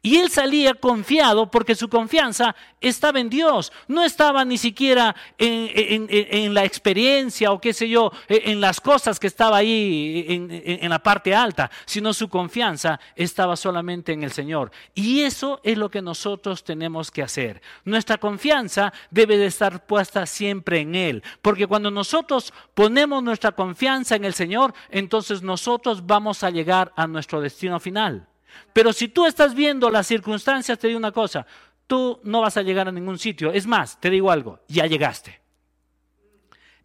[0.00, 6.54] Y él salía confiado porque su confianza estaba en Dios, no estaba ni siquiera en,
[6.54, 11.34] la experiencia o qué sé yo, en las cosas que estaba ahí en, la parte
[11.34, 14.70] alta, sino su confianza estaba solamente en el Señor.
[14.94, 17.60] Y eso es lo que nosotros tenemos que hacer.
[17.84, 24.14] Nuestra confianza debe de estar puesta siempre en Él, porque cuando nosotros ponemos nuestra confianza
[24.14, 28.28] en el Señor, entonces nosotros vamos a llegar a nuestro destino final.
[28.72, 31.46] Pero si tú estás viendo las circunstancias, te digo una cosa,
[31.86, 33.52] tú no vas a llegar a ningún sitio.
[33.52, 35.40] Es más, te digo algo, ya llegaste.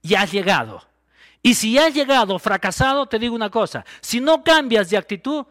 [0.02, 0.84] Ya has llegado.
[1.42, 5.46] Y si has llegado fracasado, te digo una cosa, si no cambias de actitud,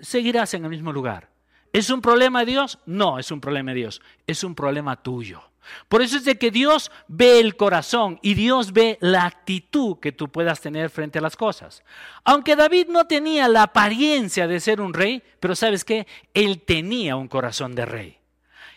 [0.00, 1.28] seguirás en el mismo lugar.
[1.72, 2.78] ¿Es un problema de Dios?
[2.86, 5.42] No, es un problema de Dios, es un problema tuyo.
[5.88, 10.12] Por eso es de que Dios ve el corazón y Dios ve la actitud que
[10.12, 11.82] tú puedas tener frente a las cosas.
[12.24, 17.16] Aunque David no tenía la apariencia de ser un rey, pero sabes qué, él tenía
[17.16, 18.18] un corazón de rey.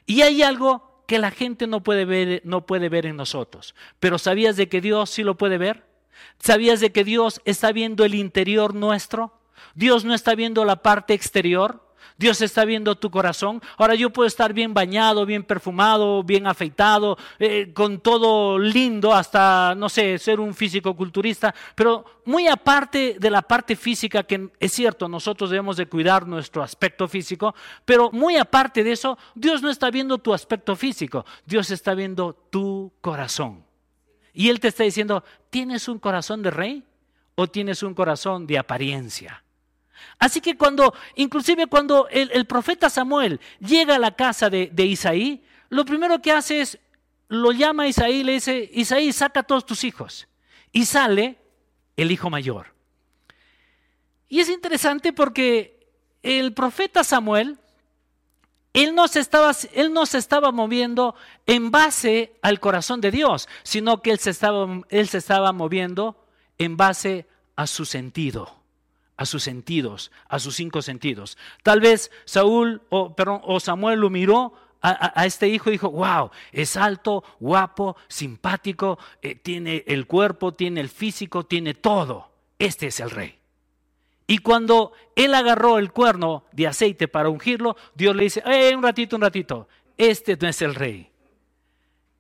[0.06, 3.76] Y hay algo que la gente no puede ver, no puede ver en nosotros.
[4.00, 5.86] Pero ¿sabías de que Dios sí lo puede ver?
[6.40, 9.40] ¿Sabías de que Dios está viendo el interior nuestro?
[9.76, 11.91] Dios no está viendo la parte exterior.
[12.18, 13.62] Dios está viendo tu corazón.
[13.78, 19.76] Ahora yo puedo estar bien bañado, bien perfumado, bien afeitado, eh, con todo lindo, hasta,
[19.76, 24.72] no sé, ser un físico culturista, pero muy aparte de la parte física, que es
[24.72, 29.70] cierto, nosotros debemos de cuidar nuestro aspecto físico, pero muy aparte de eso, Dios no
[29.70, 33.66] está viendo tu aspecto físico, Dios está viendo tu corazón.
[34.34, 36.84] Y Él te está diciendo, ¿tienes un corazón de rey
[37.36, 39.41] o tienes un corazón de apariencia?
[40.20, 45.84] Así que cuando, inclusive cuando el, profeta Samuel llega a la casa de, Isaí, lo
[45.84, 46.80] primero que hace es,
[47.28, 50.28] lo llama a Isaí y le dice, Isaí, saca todos tus hijos.
[50.72, 51.38] Y sale
[51.98, 52.68] el hijo mayor.
[54.30, 55.88] Y es interesante porque
[56.22, 57.58] el profeta Samuel,
[58.74, 61.16] él no, se estaba, él no se estaba moviendo
[61.48, 66.24] en base al corazón de Dios, sino que él se estaba, él se estaba moviendo
[66.58, 68.61] en base a su sentido
[69.18, 71.38] a sus sentidos, a sus cinco sentidos.
[71.64, 76.32] Tal vez Saúl o, perdón, o Samuel lo miró a, este hijo y dijo, wow,
[76.52, 82.32] es alto, guapo, simpático, eh, tiene el cuerpo, tiene el físico, tiene todo.
[82.58, 83.38] Este es el rey.
[84.28, 88.82] Y cuando él agarró el cuerno de aceite para ungirlo, Dios le dice, eh, un
[88.82, 91.12] ratito, un ratito, este no es el rey.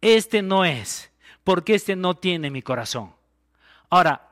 [0.01, 1.12] Este no es,
[1.43, 3.13] porque este no tiene mi corazón.
[3.89, 4.30] Ahora,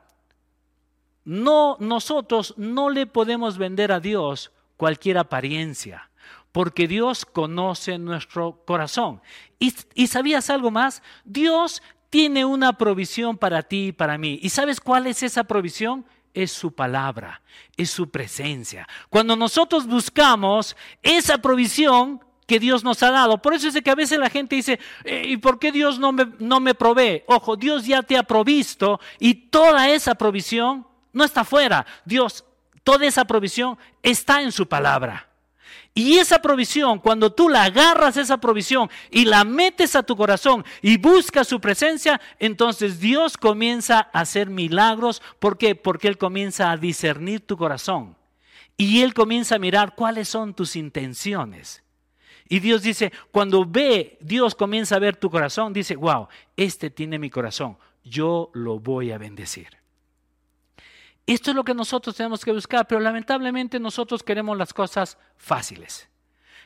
[1.30, 6.10] no, nosotros no le podemos vender a Dios cualquier apariencia,
[6.50, 9.22] porque Dios conoce nuestro corazón.
[9.60, 11.04] ¿Y, y sabías algo más?
[11.24, 14.40] Dios tiene una provisión para ti y para mí.
[14.42, 16.04] ¿Y sabes cuál es esa provisión?
[16.34, 17.42] es su palabra,
[17.76, 18.88] es su presencia.
[19.08, 23.96] Cuando nosotros buscamos esa provisión que Dios nos ha dado, por eso es que a
[23.96, 27.24] veces la gente dice, eh, ¿y por qué Dios no me, no me provee?
[27.26, 31.86] Ojo, Dios ya te ha provisto y toda esa provisión no está fuera.
[32.04, 32.44] Dios,
[32.84, 35.30] toda esa provisión está en su palabra.
[35.92, 40.64] Y esa provisión, cuando tú la agarras esa provisión y la metes a tu corazón
[40.82, 45.20] y buscas su presencia, entonces Dios comienza a hacer milagros.
[45.40, 45.74] ¿Por qué?
[45.74, 48.16] Porque Él comienza a discernir tu corazón.
[48.76, 51.82] Y Él comienza a mirar cuáles son tus intenciones.
[52.48, 57.18] Y Dios dice, cuando ve, Dios comienza a ver tu corazón, dice, wow, este tiene
[57.18, 59.79] mi corazón, yo lo voy a bendecir.
[61.34, 66.08] Esto es lo que nosotros tenemos que buscar, pero lamentablemente nosotros queremos las cosas fáciles.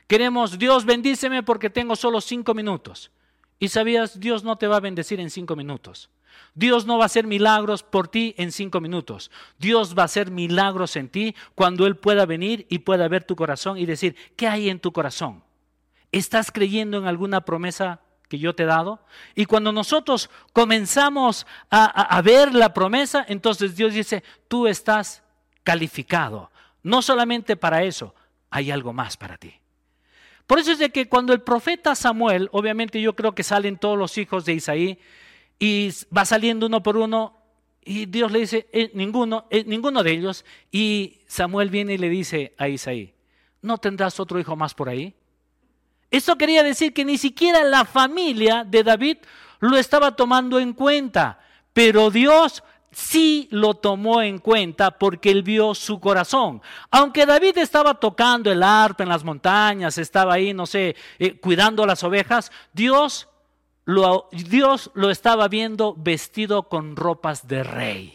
[0.06, 3.10] Queremos, Dios bendíceme porque tengo solo cinco minutos.
[3.58, 6.08] Y sabías, Dios no te va a bendecir en cinco minutos.
[6.54, 9.30] Dios no va a hacer milagros por ti en cinco minutos.
[9.58, 13.36] Dios va a hacer milagros en ti cuando Él pueda venir y pueda ver tu
[13.36, 15.44] corazón y decir, ¿qué hay en tu corazón?
[16.10, 19.00] ¿Estás creyendo en alguna promesa que yo te he dado.
[19.34, 25.22] Y cuando nosotros comenzamos a, ver la promesa, entonces Dios dice, tú estás
[25.62, 26.50] calificado.
[26.82, 28.14] No solamente para eso,
[28.50, 29.54] hay algo más para ti.
[30.46, 33.96] Por eso es de que cuando el profeta Samuel, obviamente yo creo que salen todos
[33.96, 34.98] los hijos de Isaí
[35.58, 37.38] y va saliendo uno por uno
[37.84, 40.44] y Dios le dice, eh, ninguno, eh, ninguno de ellos.
[40.70, 43.14] Y Samuel viene y le dice a Isaí,
[43.62, 45.14] ¿no tendrás otro hijo más por ahí?
[46.10, 49.18] Esto quería decir que ni siquiera la familia de David
[49.60, 51.38] lo estaba tomando en cuenta,
[51.72, 52.62] pero Dios
[52.94, 56.62] sí lo tomó en cuenta porque él vio su corazón.
[56.90, 61.84] Aunque David estaba tocando el arpa en las montañas, estaba ahí, no sé, eh, cuidando
[61.86, 63.28] las ovejas, Dios
[63.84, 68.14] lo, Dios lo estaba viendo vestido con ropas de rey.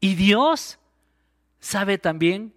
[0.00, 0.78] Y Dios
[1.58, 2.54] sabe también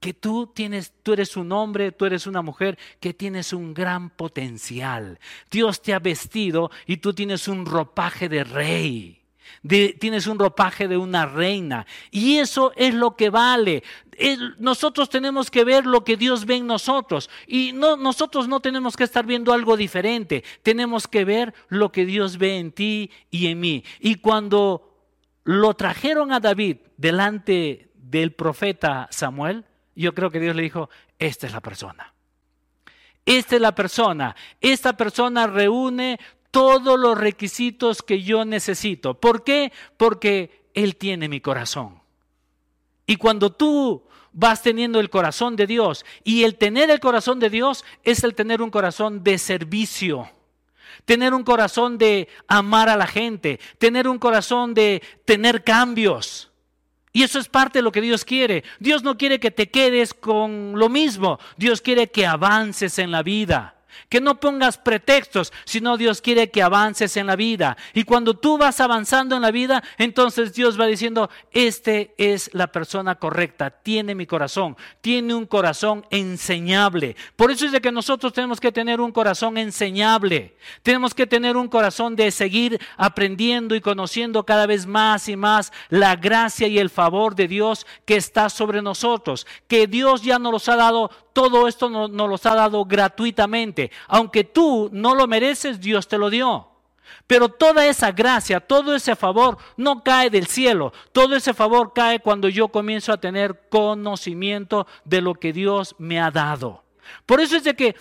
[0.00, 4.10] que tú tienes, tú eres un hombre, tú eres una mujer que tienes un gran
[4.10, 5.18] potencial.
[5.50, 9.14] Dios te ha vestido y tú tienes un ropaje de rey.
[9.66, 11.86] tienes un ropaje de una reina.
[12.10, 13.82] Y eso es lo que vale.
[14.58, 17.28] nosotros tenemos que ver lo que Dios ve en nosotros.
[17.46, 20.44] Y no, nosotros no tenemos que estar viendo algo diferente.
[20.62, 23.84] Tenemos que ver lo que Dios ve en ti y en mí.
[23.98, 24.84] Y cuando
[25.42, 29.64] lo trajeron a David delante del profeta Samuel,
[30.02, 32.14] yo creo que Dios le dijo, esta es la persona.
[33.24, 34.34] Esta es la persona.
[34.60, 36.18] Esta persona reúne
[36.50, 39.14] todos los requisitos que yo necesito.
[39.14, 39.72] ¿Por qué?
[39.96, 42.00] Porque Él tiene mi corazón.
[43.06, 47.50] Y cuando tú vas teniendo el corazón de Dios, y el tener el corazón de
[47.50, 50.30] Dios es el tener un corazón de servicio
[51.04, 56.47] tener un corazón de amar a la gente, tener un corazón de tener cambios.
[57.12, 58.64] Y eso es parte de lo que Dios quiere.
[58.78, 61.38] Dios no quiere que te quedes con lo mismo.
[61.56, 63.77] Dios quiere que avances en la vida.
[64.08, 67.76] Que no pongas pretextos, sino Dios quiere que avances en la vida.
[67.94, 72.68] Y cuando tú vas avanzando en la vida, entonces Dios va diciendo, este es la
[72.68, 77.16] persona correcta, tiene mi corazón, tiene un corazón enseñable.
[77.36, 80.56] Por eso es de que nosotros tenemos que tener un corazón enseñable.
[80.82, 85.72] Tenemos que tener un corazón de seguir aprendiendo y conociendo cada vez más y más
[85.88, 90.68] la gracia y el favor de Dios que está sobre nosotros, que Dios ya nos
[90.68, 93.77] ha dado todo esto nos, nos los ha dado gratuitamente.
[94.06, 96.68] Aunque tú no lo mereces, Dios te lo dio.
[97.26, 100.92] Pero toda esa gracia, todo ese favor no cae del cielo.
[101.12, 106.20] Todo ese favor cae cuando yo comienzo a tener conocimiento de lo que Dios me
[106.20, 106.84] ha dado.
[107.26, 107.96] Por eso es de que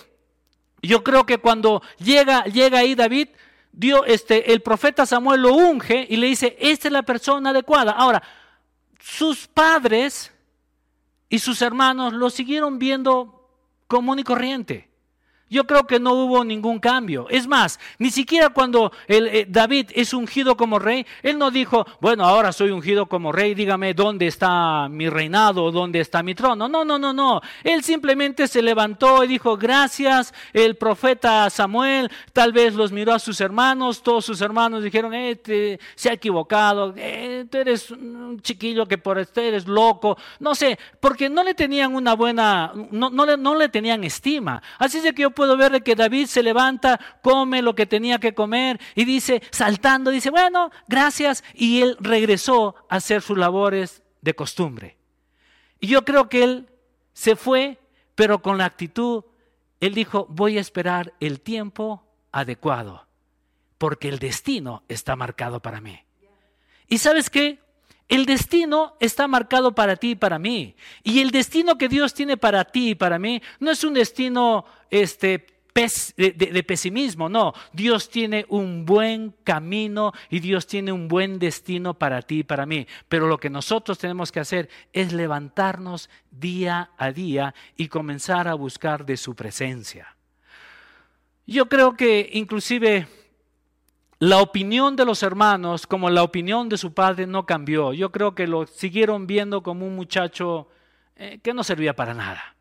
[0.81, 3.29] yo creo que cuando llega, llega ahí David,
[3.71, 7.91] Dios, este, el profeta Samuel lo unge y le dice, esta es la persona adecuada.
[7.91, 8.23] Ahora,
[8.99, 10.33] sus padres
[11.29, 13.49] y sus hermanos lo siguieron viendo
[13.87, 14.86] común y corriente.
[15.49, 17.27] Yo creo que no hubo ningún cambio.
[17.29, 21.85] Es más, ni siquiera cuando el, eh, David es ungido como rey, él no dijo,
[22.01, 26.67] bueno, ahora soy ungido como rey, dígame dónde está mi reinado, dónde está mi trono.
[26.67, 27.41] No, no, no, no.
[27.63, 33.19] Él simplemente se levantó y dijo, gracias, el profeta Samuel, tal vez los miró a
[33.19, 38.85] sus hermanos, todos sus hermanos dijeron, eh, se ha equivocado, eh, tú eres un chiquillo
[38.85, 43.25] que por este eres loco, no sé, porque no le tenían una buena, no, no,
[43.25, 44.61] le, no le tenían estima.
[44.77, 48.17] Así es de que yo puedo ver que David se levanta, come lo que tenía
[48.17, 51.43] que comer y dice, saltando, dice, bueno, gracias.
[51.53, 54.97] Y él regresó a hacer sus labores de costumbre.
[55.79, 56.69] Y yo creo que él
[57.13, 57.77] se fue,
[58.15, 59.25] pero con la actitud,
[59.79, 63.05] él dijo, voy a esperar el tiempo adecuado,
[63.77, 65.99] porque el destino está marcado para mí.
[66.87, 67.59] ¿Y sabes qué?
[68.07, 70.75] El destino está marcado para ti y para mí.
[71.03, 74.65] Y el destino que Dios tiene para ti y para mí no es un destino
[74.89, 75.45] este,
[76.15, 77.53] de, de, pesimismo, no.
[77.71, 82.65] Dios tiene un buen camino y Dios tiene un buen destino para ti y para
[82.65, 82.87] mí.
[83.07, 88.55] Pero lo que nosotros tenemos que hacer es levantarnos día a día y comenzar a
[88.55, 90.15] buscar de su presencia.
[91.45, 93.07] Yo creo que inclusive
[94.19, 97.93] la opinión de los hermanos, como la opinión de su padre, no cambió.
[97.93, 100.67] Yo creo que lo siguieron viendo como un muchacho
[101.15, 102.55] eh, que no servía para nada.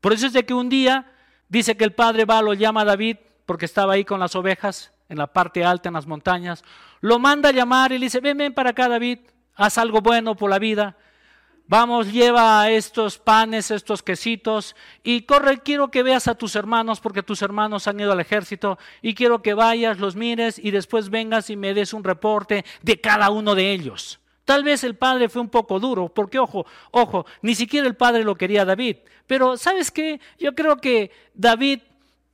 [0.00, 1.12] Por eso es de que un día
[1.48, 3.16] dice que el padre va, lo llama a David,
[3.46, 6.62] porque estaba ahí con las ovejas, en la parte alta, en las montañas.
[7.00, 9.18] Lo manda a llamar y le dice, ven, ven para acá, David,
[9.54, 10.96] haz algo bueno por la vida.
[11.66, 17.22] Vamos, lleva estos panes, estos quesitos y corre, quiero que veas a tus hermanos porque
[17.22, 21.48] tus hermanos han ido al ejército y quiero que vayas, los mires y después vengas
[21.48, 24.20] y me des un reporte de cada uno de ellos.
[24.44, 28.24] Tal vez el padre fue un poco duro, porque ojo, ojo, ni siquiera el padre
[28.24, 28.98] lo quería David.
[29.26, 30.20] Pero ¿sabes qué?
[30.38, 31.80] Yo creo que David,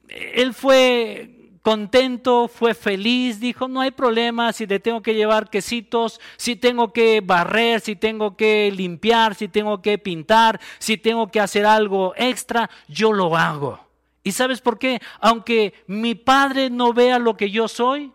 [0.09, 6.21] él fue contento, fue feliz, dijo, no hay problema si te tengo que llevar quesitos,
[6.37, 11.41] si tengo que barrer, si tengo que limpiar, si tengo que pintar, si tengo que
[11.41, 13.87] hacer algo extra, yo lo hago.
[14.23, 15.01] ¿Y sabes por qué?
[15.21, 18.13] Aunque mi padre no vea lo que yo soy,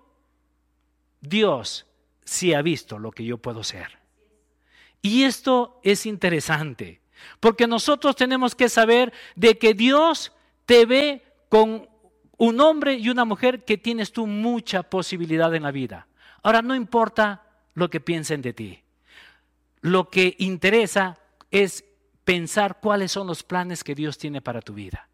[1.21, 1.85] Dios
[2.23, 3.99] sí ha visto lo que yo puedo ser.
[5.01, 7.01] Y esto es interesante,
[7.39, 10.31] porque nosotros tenemos que saber de que Dios
[10.65, 11.87] te ve con
[12.37, 16.07] un hombre y una mujer que tienes tú mucha posibilidad en la vida.
[16.43, 18.83] Ahora, no importa lo que piensen de ti.
[19.81, 21.17] Lo que interesa
[21.51, 21.85] es
[22.23, 25.07] pensar cuáles son los planes que Dios tiene para tu vida.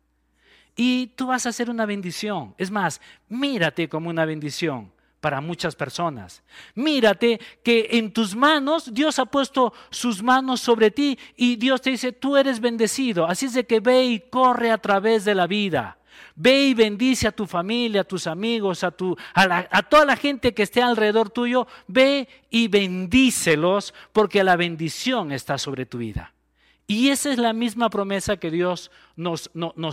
[0.76, 2.56] Y tú vas a ser una bendición.
[2.58, 6.42] Es más, mírate como una bendición para muchas personas.
[6.74, 11.92] Mírate que en tus manos Dios ha puesto sus manos sobre ti y Dios te
[11.92, 13.28] dice, tú eres bendecido.
[13.28, 15.98] Así es de que ve y corre a través de la vida.
[16.36, 20.54] Ve y bendice a tu familia, a tus amigos, a, tu, a, toda la gente
[20.54, 21.68] que esté alrededor tuyo.
[21.88, 26.34] Ve y bendícelos porque la bendición está sobre tu vida.
[26.92, 29.50] Y esa es la misma promesa que Dios nos,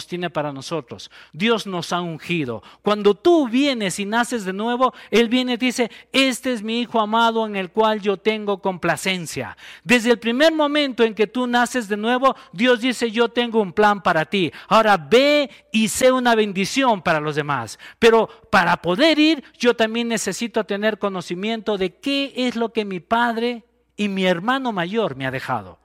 [0.09, 1.12] tiene para nosotros.
[1.32, 2.61] Dios nos ha ungido.
[2.82, 7.01] Cuando tú vienes y naces de nuevo, Él viene y dice, este es mi Hijo
[7.01, 9.57] amado en el cual yo tengo complacencia.
[9.84, 13.72] Desde el primer momento en que tú naces de nuevo, Dios dice, yo tengo un
[13.72, 14.51] plan para ti.
[14.66, 17.78] Ahora ve y sé una bendición para los demás.
[18.01, 22.99] Pero para poder ir, yo también necesito tener conocimiento de qué es lo que mi
[22.99, 23.62] Padre
[23.96, 25.78] y mi hermano mayor me ha dejado.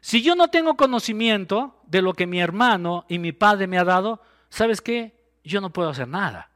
[0.00, 3.84] Si yo no tengo conocimiento de lo que mi hermano y mi padre me ha
[3.84, 5.14] dado, ¿sabes qué?
[5.44, 6.50] Yo no puedo hacer nada.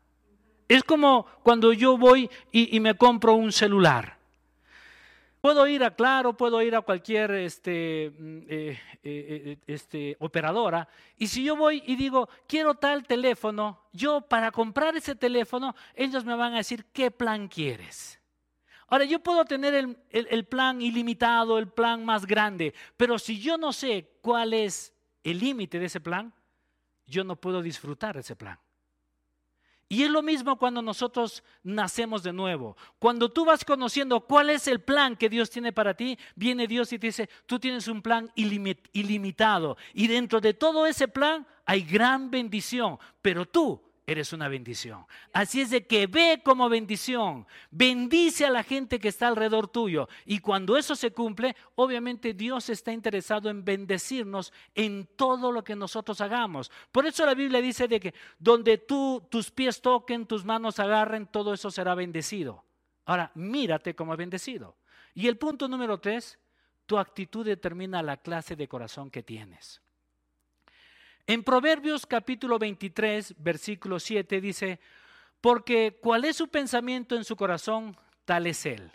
[0.69, 4.17] Es como cuando yo voy y, me compro un celular.
[5.43, 10.89] puedo ir a Claro, puedo ir a cualquier este, mm, eh, eh, este, operadora,
[11.19, 16.25] y si yo voy y digo, quiero tal teléfono, yo para comprar ese teléfono, ellos
[16.25, 18.19] me van a decir, ¿qué plan quieres?
[18.89, 23.57] Ahora, yo puedo tener el, el plan ilimitado, el plan más grande, pero si yo
[23.57, 26.33] no sé cuál es el límite de ese plan,
[27.07, 28.59] yo no puedo disfrutar ese plan.
[29.89, 32.77] Y es lo mismo cuando nosotros nacemos de nuevo.
[32.99, 36.93] Cuando tú vas conociendo cuál es el plan que Dios tiene para ti, viene Dios
[36.93, 39.77] y te dice, tú tienes un plan ilimitado.
[39.93, 45.07] Y dentro de todo ese plan hay gran bendición, pero tú eres una bendición.
[45.33, 50.09] Así es de que ve como bendición, bendice a la gente que está alrededor tuyo.
[50.27, 55.77] Y cuando eso se cumple, obviamente Dios está interesado en bendecirnos en todo lo que
[55.77, 56.71] nosotros hagamos.
[56.93, 61.27] Por eso la Biblia dice de que donde tú tus pies toquen, tus manos agarren,
[61.27, 62.65] todo eso será bendecido.
[63.07, 64.77] Ahora, mírate como bendecido.
[65.15, 66.39] Y el punto número tres,
[66.87, 69.84] tu actitud determina la clase de corazón que tienes.
[71.27, 74.79] En Proverbios capítulo 23, versículo 7 dice,
[75.41, 77.97] porque cuál es su pensamiento en su corazón,
[78.27, 78.93] tal es él.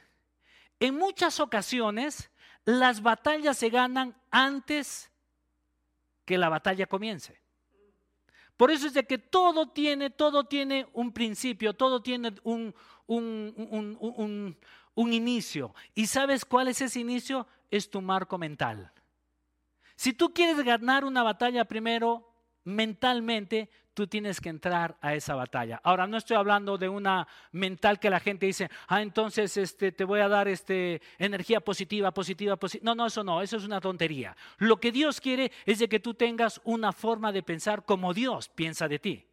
[0.79, 2.29] En muchas ocasiones
[2.65, 5.11] las batallas se ganan antes
[6.25, 7.41] que la batalla comience.
[8.55, 12.75] Por eso es de que todo tiene, todo tiene un principio, todo tiene un,
[13.07, 14.57] un,
[14.93, 15.73] un inicio.
[15.95, 17.47] ¿Y sabes cuál es ese inicio?
[17.71, 18.91] Es tu marco mental.
[19.99, 22.25] Si tú quieres ganar una batalla primero,
[22.63, 25.81] mentalmente tú tienes que entrar a esa batalla.
[25.83, 30.05] Ahora no estoy hablando de una mental que la gente dice, ah, entonces este, te
[30.05, 32.85] voy a dar este, energía positiva, positiva, positiva.
[32.85, 34.37] No, no, eso no, eso es una tontería.
[34.57, 38.47] Lo que Dios quiere es de que tú tengas una forma de pensar como Dios
[38.47, 39.25] piensa de ti.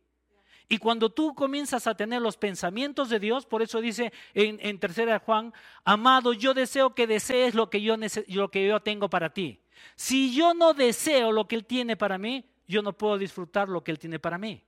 [0.68, 4.80] Y cuando tú comienzas a tener los pensamientos de Dios, por eso dice en, en
[4.80, 5.54] tercera Juan,
[5.84, 7.94] amado, yo deseo que desees lo que yo,
[8.26, 9.60] lo que yo tengo para ti.
[9.94, 13.82] Si yo no deseo lo que Él tiene para mí, yo no puedo disfrutar lo
[13.82, 14.62] que Él tiene para mí.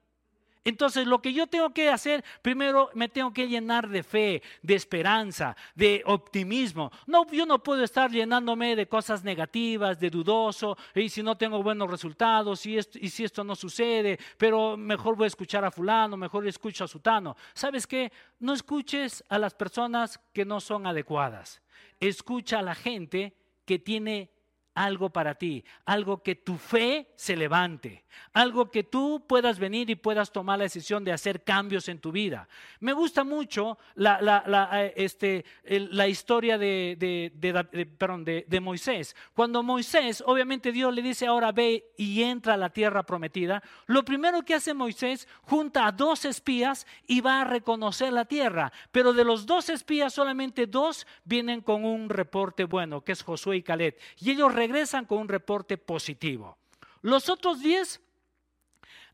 [0.68, 4.74] Entonces, lo que yo tengo que hacer, primero me tengo que llenar de fe, de
[4.74, 6.90] esperanza, de optimismo.
[7.06, 11.62] No, yo no puedo estar llenándome de cosas negativas, de dudoso, y si no tengo
[11.62, 16.18] buenos resultados, y, y si esto no sucede, pero mejor voy a escuchar a fulano,
[16.18, 17.34] mejor escucho a sutano.
[17.54, 18.12] ¿Sabes qué?
[18.38, 21.62] No escuches a las personas que no son adecuadas.
[21.98, 23.34] Escucha a la gente
[23.64, 24.30] que tiene
[24.78, 29.96] algo para ti, algo que tu fe se levante, algo que tú puedas venir y
[29.96, 32.48] puedas tomar la decisión de hacer cambios en tu vida.
[32.78, 39.16] Me gusta mucho la, eh, este, la historia de, de, de, Moisés.
[39.34, 44.04] Cuando Moisés, obviamente Dios le dice ahora ve y entra a la tierra prometida, lo
[44.04, 49.12] primero que hace Moisés, junta a dos espías y va a reconocer la tierra, pero
[49.12, 53.62] de los dos espías solamente dos vienen con un reporte bueno, que es Josué y
[53.62, 54.67] Caleb, y ellos regresan
[55.06, 56.58] con un reporte positivo.
[57.02, 58.00] Los otros diez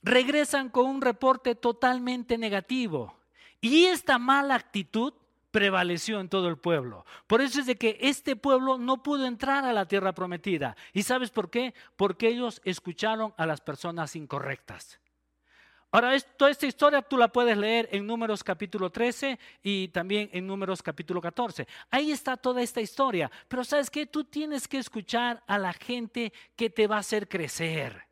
[0.03, 3.17] regresan con un reporte totalmente negativo.
[3.61, 5.15] Y esta mala actitud
[5.51, 7.07] prevaleció en todo el pueblo.
[7.27, 10.77] Por eso es de que este pueblo no pudo entrar a la tierra prometida.
[10.93, 11.75] ¿Y sabes por qué?
[11.97, 14.99] Porque ellos escucharon a las personas incorrectas.
[15.95, 20.45] Ahora, toda esta historia tú la puedes leer en Números capítulo 13 y también en
[20.45, 21.69] Números capítulo 14.
[21.89, 23.31] Ahí está toda esta historia.
[23.47, 24.05] Pero sabes qué?
[24.05, 28.09] Tú tienes que escuchar a la gente que te va a hacer crecer.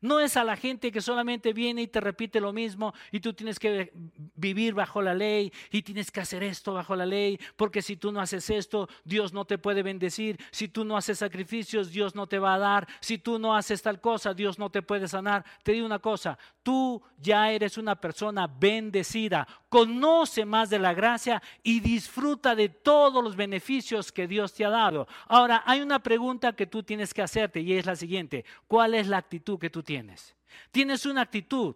[0.00, 3.32] No es a la gente que solamente viene y te repite lo mismo y tú
[3.32, 3.92] tienes que
[4.36, 8.12] vivir bajo la ley y tienes que hacer esto bajo la ley, porque si tú
[8.12, 10.38] no haces esto, Dios no te puede bendecir.
[10.52, 12.88] Si tú no haces sacrificios, Dios no te va a dar.
[13.00, 15.44] Si tú no haces tal cosa, Dios no te puede sanar.
[15.64, 19.48] Te digo una cosa, tú ya eres una persona bendecida.
[19.68, 24.70] Conoce más de la gracia y disfruta de todos los beneficios que Dios te ha
[24.70, 25.08] dado.
[25.26, 28.44] Ahora, hay una pregunta que tú tienes que hacerte y es la siguiente.
[28.66, 30.36] ¿Cuál es la actitud que tú tienes.
[30.70, 31.74] Tienes una actitud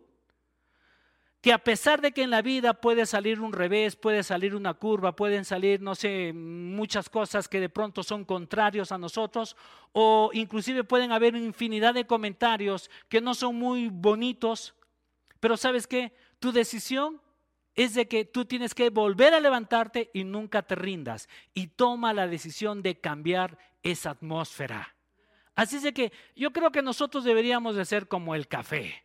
[1.41, 4.75] que a pesar de que en la vida puede salir un revés, puede salir una
[4.75, 9.57] curva, pueden salir, no sé, muchas cosas que de pronto son contrarios a nosotros,
[9.93, 14.75] o inclusive pueden haber infinidad de comentarios que no son muy bonitos,
[15.41, 17.19] pero sabes qué, tu decisión
[17.75, 22.13] es de que tú tienes que volver a levantarte y nunca te rindas, y toma
[22.13, 24.92] la decisión de cambiar esa atmósfera.
[25.55, 29.05] Así es de que yo creo que nosotros deberíamos de ser como el café.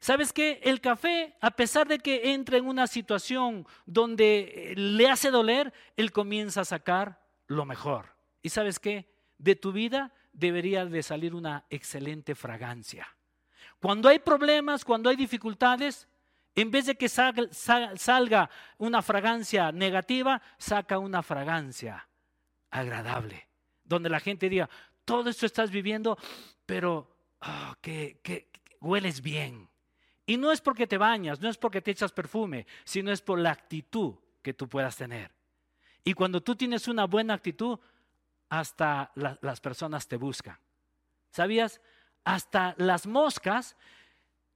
[0.00, 0.60] ¿Sabes qué?
[0.62, 5.72] El café, a pesar de que entra en una situación donde eh, le hace doler,
[5.96, 8.14] él comienza a sacar lo mejor.
[8.42, 9.08] ¿Y sabes qué?
[9.38, 13.08] De tu vida debería de salir una excelente fragancia.
[13.80, 16.08] Cuando hay problemas, cuando hay dificultades,
[16.54, 22.06] en vez de que salga una fragancia negativa, saca una fragancia
[22.70, 23.48] agradable,
[23.84, 24.68] donde la gente diga,
[25.04, 26.18] todo esto estás viviendo,
[26.66, 28.48] pero oh, que, que
[28.80, 29.68] hueles bien.
[30.26, 33.38] Y no es porque te bañas, no es porque te echas perfume, sino es por
[33.38, 35.32] la actitud que tú puedas tener.
[36.02, 37.78] Y cuando tú tienes una buena actitud,
[38.48, 40.58] hasta las personas te buscan.
[41.30, 41.80] ¿Sabías?
[42.24, 43.76] Hasta las moscas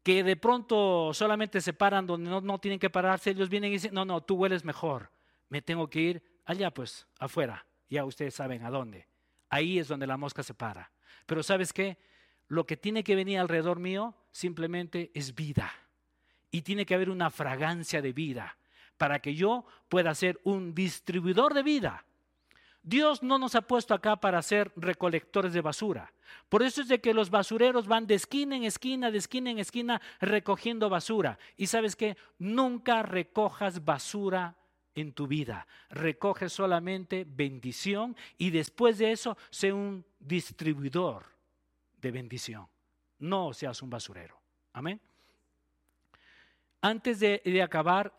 [0.03, 3.74] que de pronto solamente se paran donde no, no, tienen que pararse, ellos vienen y
[3.74, 5.11] dicen, no, no, tú hueles mejor,
[5.49, 9.07] me tengo que ir allá pues, afuera, ya ustedes saben a dónde.
[9.51, 10.90] Ahí es donde la mosca se para.
[11.26, 11.99] Pero ¿sabes qué?
[12.49, 15.72] Lo que tiene que venir alrededor mío simplemente es vida.
[16.51, 18.57] Y tiene que haber una fragancia de vida
[18.96, 22.05] para que yo pueda ser un distribuidor de vida.
[22.82, 26.12] Dios no nos ha puesto acá para ser recolectores de basura.
[26.49, 29.59] Por eso es de que los basureros van de esquina en esquina, de esquina en
[29.59, 31.38] esquina, recogiendo basura.
[31.57, 34.57] Y sabes que nunca recojas basura
[35.01, 35.66] en tu vida.
[35.90, 41.26] Recoge solamente bendición y después de eso sé un distribuidor
[42.01, 42.66] de bendición.
[43.18, 44.40] No seas un basurero.
[44.72, 45.01] Amén.
[46.80, 48.14] Antes de, de acabar,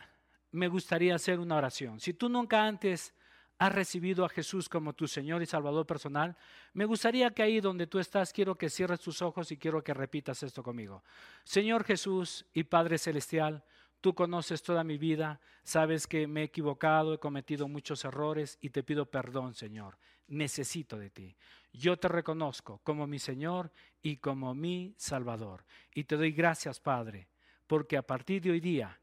[0.51, 1.99] me gustaría hacer una oración.
[1.99, 3.13] Si tú nunca antes
[3.59, 6.35] has recibido a Jesús como tu Señor y Salvador personal,
[6.73, 9.93] me gustaría que ahí donde tú estás, quiero que cierres tus ojos y quiero que
[9.93, 11.03] repitas esto conmigo.
[11.43, 13.63] Señor Jesús y Padre Celestial,
[14.01, 18.69] tú conoces toda mi vida, sabes que me he equivocado, he cometido muchos errores y
[18.69, 19.97] te pido perdón, Señor.
[20.27, 21.35] Necesito de ti.
[21.73, 23.71] Yo te reconozco como mi Señor
[24.01, 25.65] y como mi Salvador.
[25.93, 27.27] Y te doy gracias, Padre,
[27.67, 28.99] porque a partir de hoy día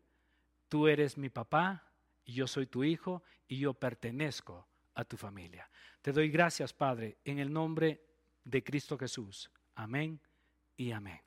[0.69, 1.87] tú eres mi papá,
[2.27, 5.71] y yo soy tu hijo y yo pertenezco a tu familia.
[6.03, 8.03] Te doy gracias, Padre, en el nombre
[8.45, 9.51] de Cristo Jesús.
[9.77, 10.21] Amén
[10.77, 11.26] y amén.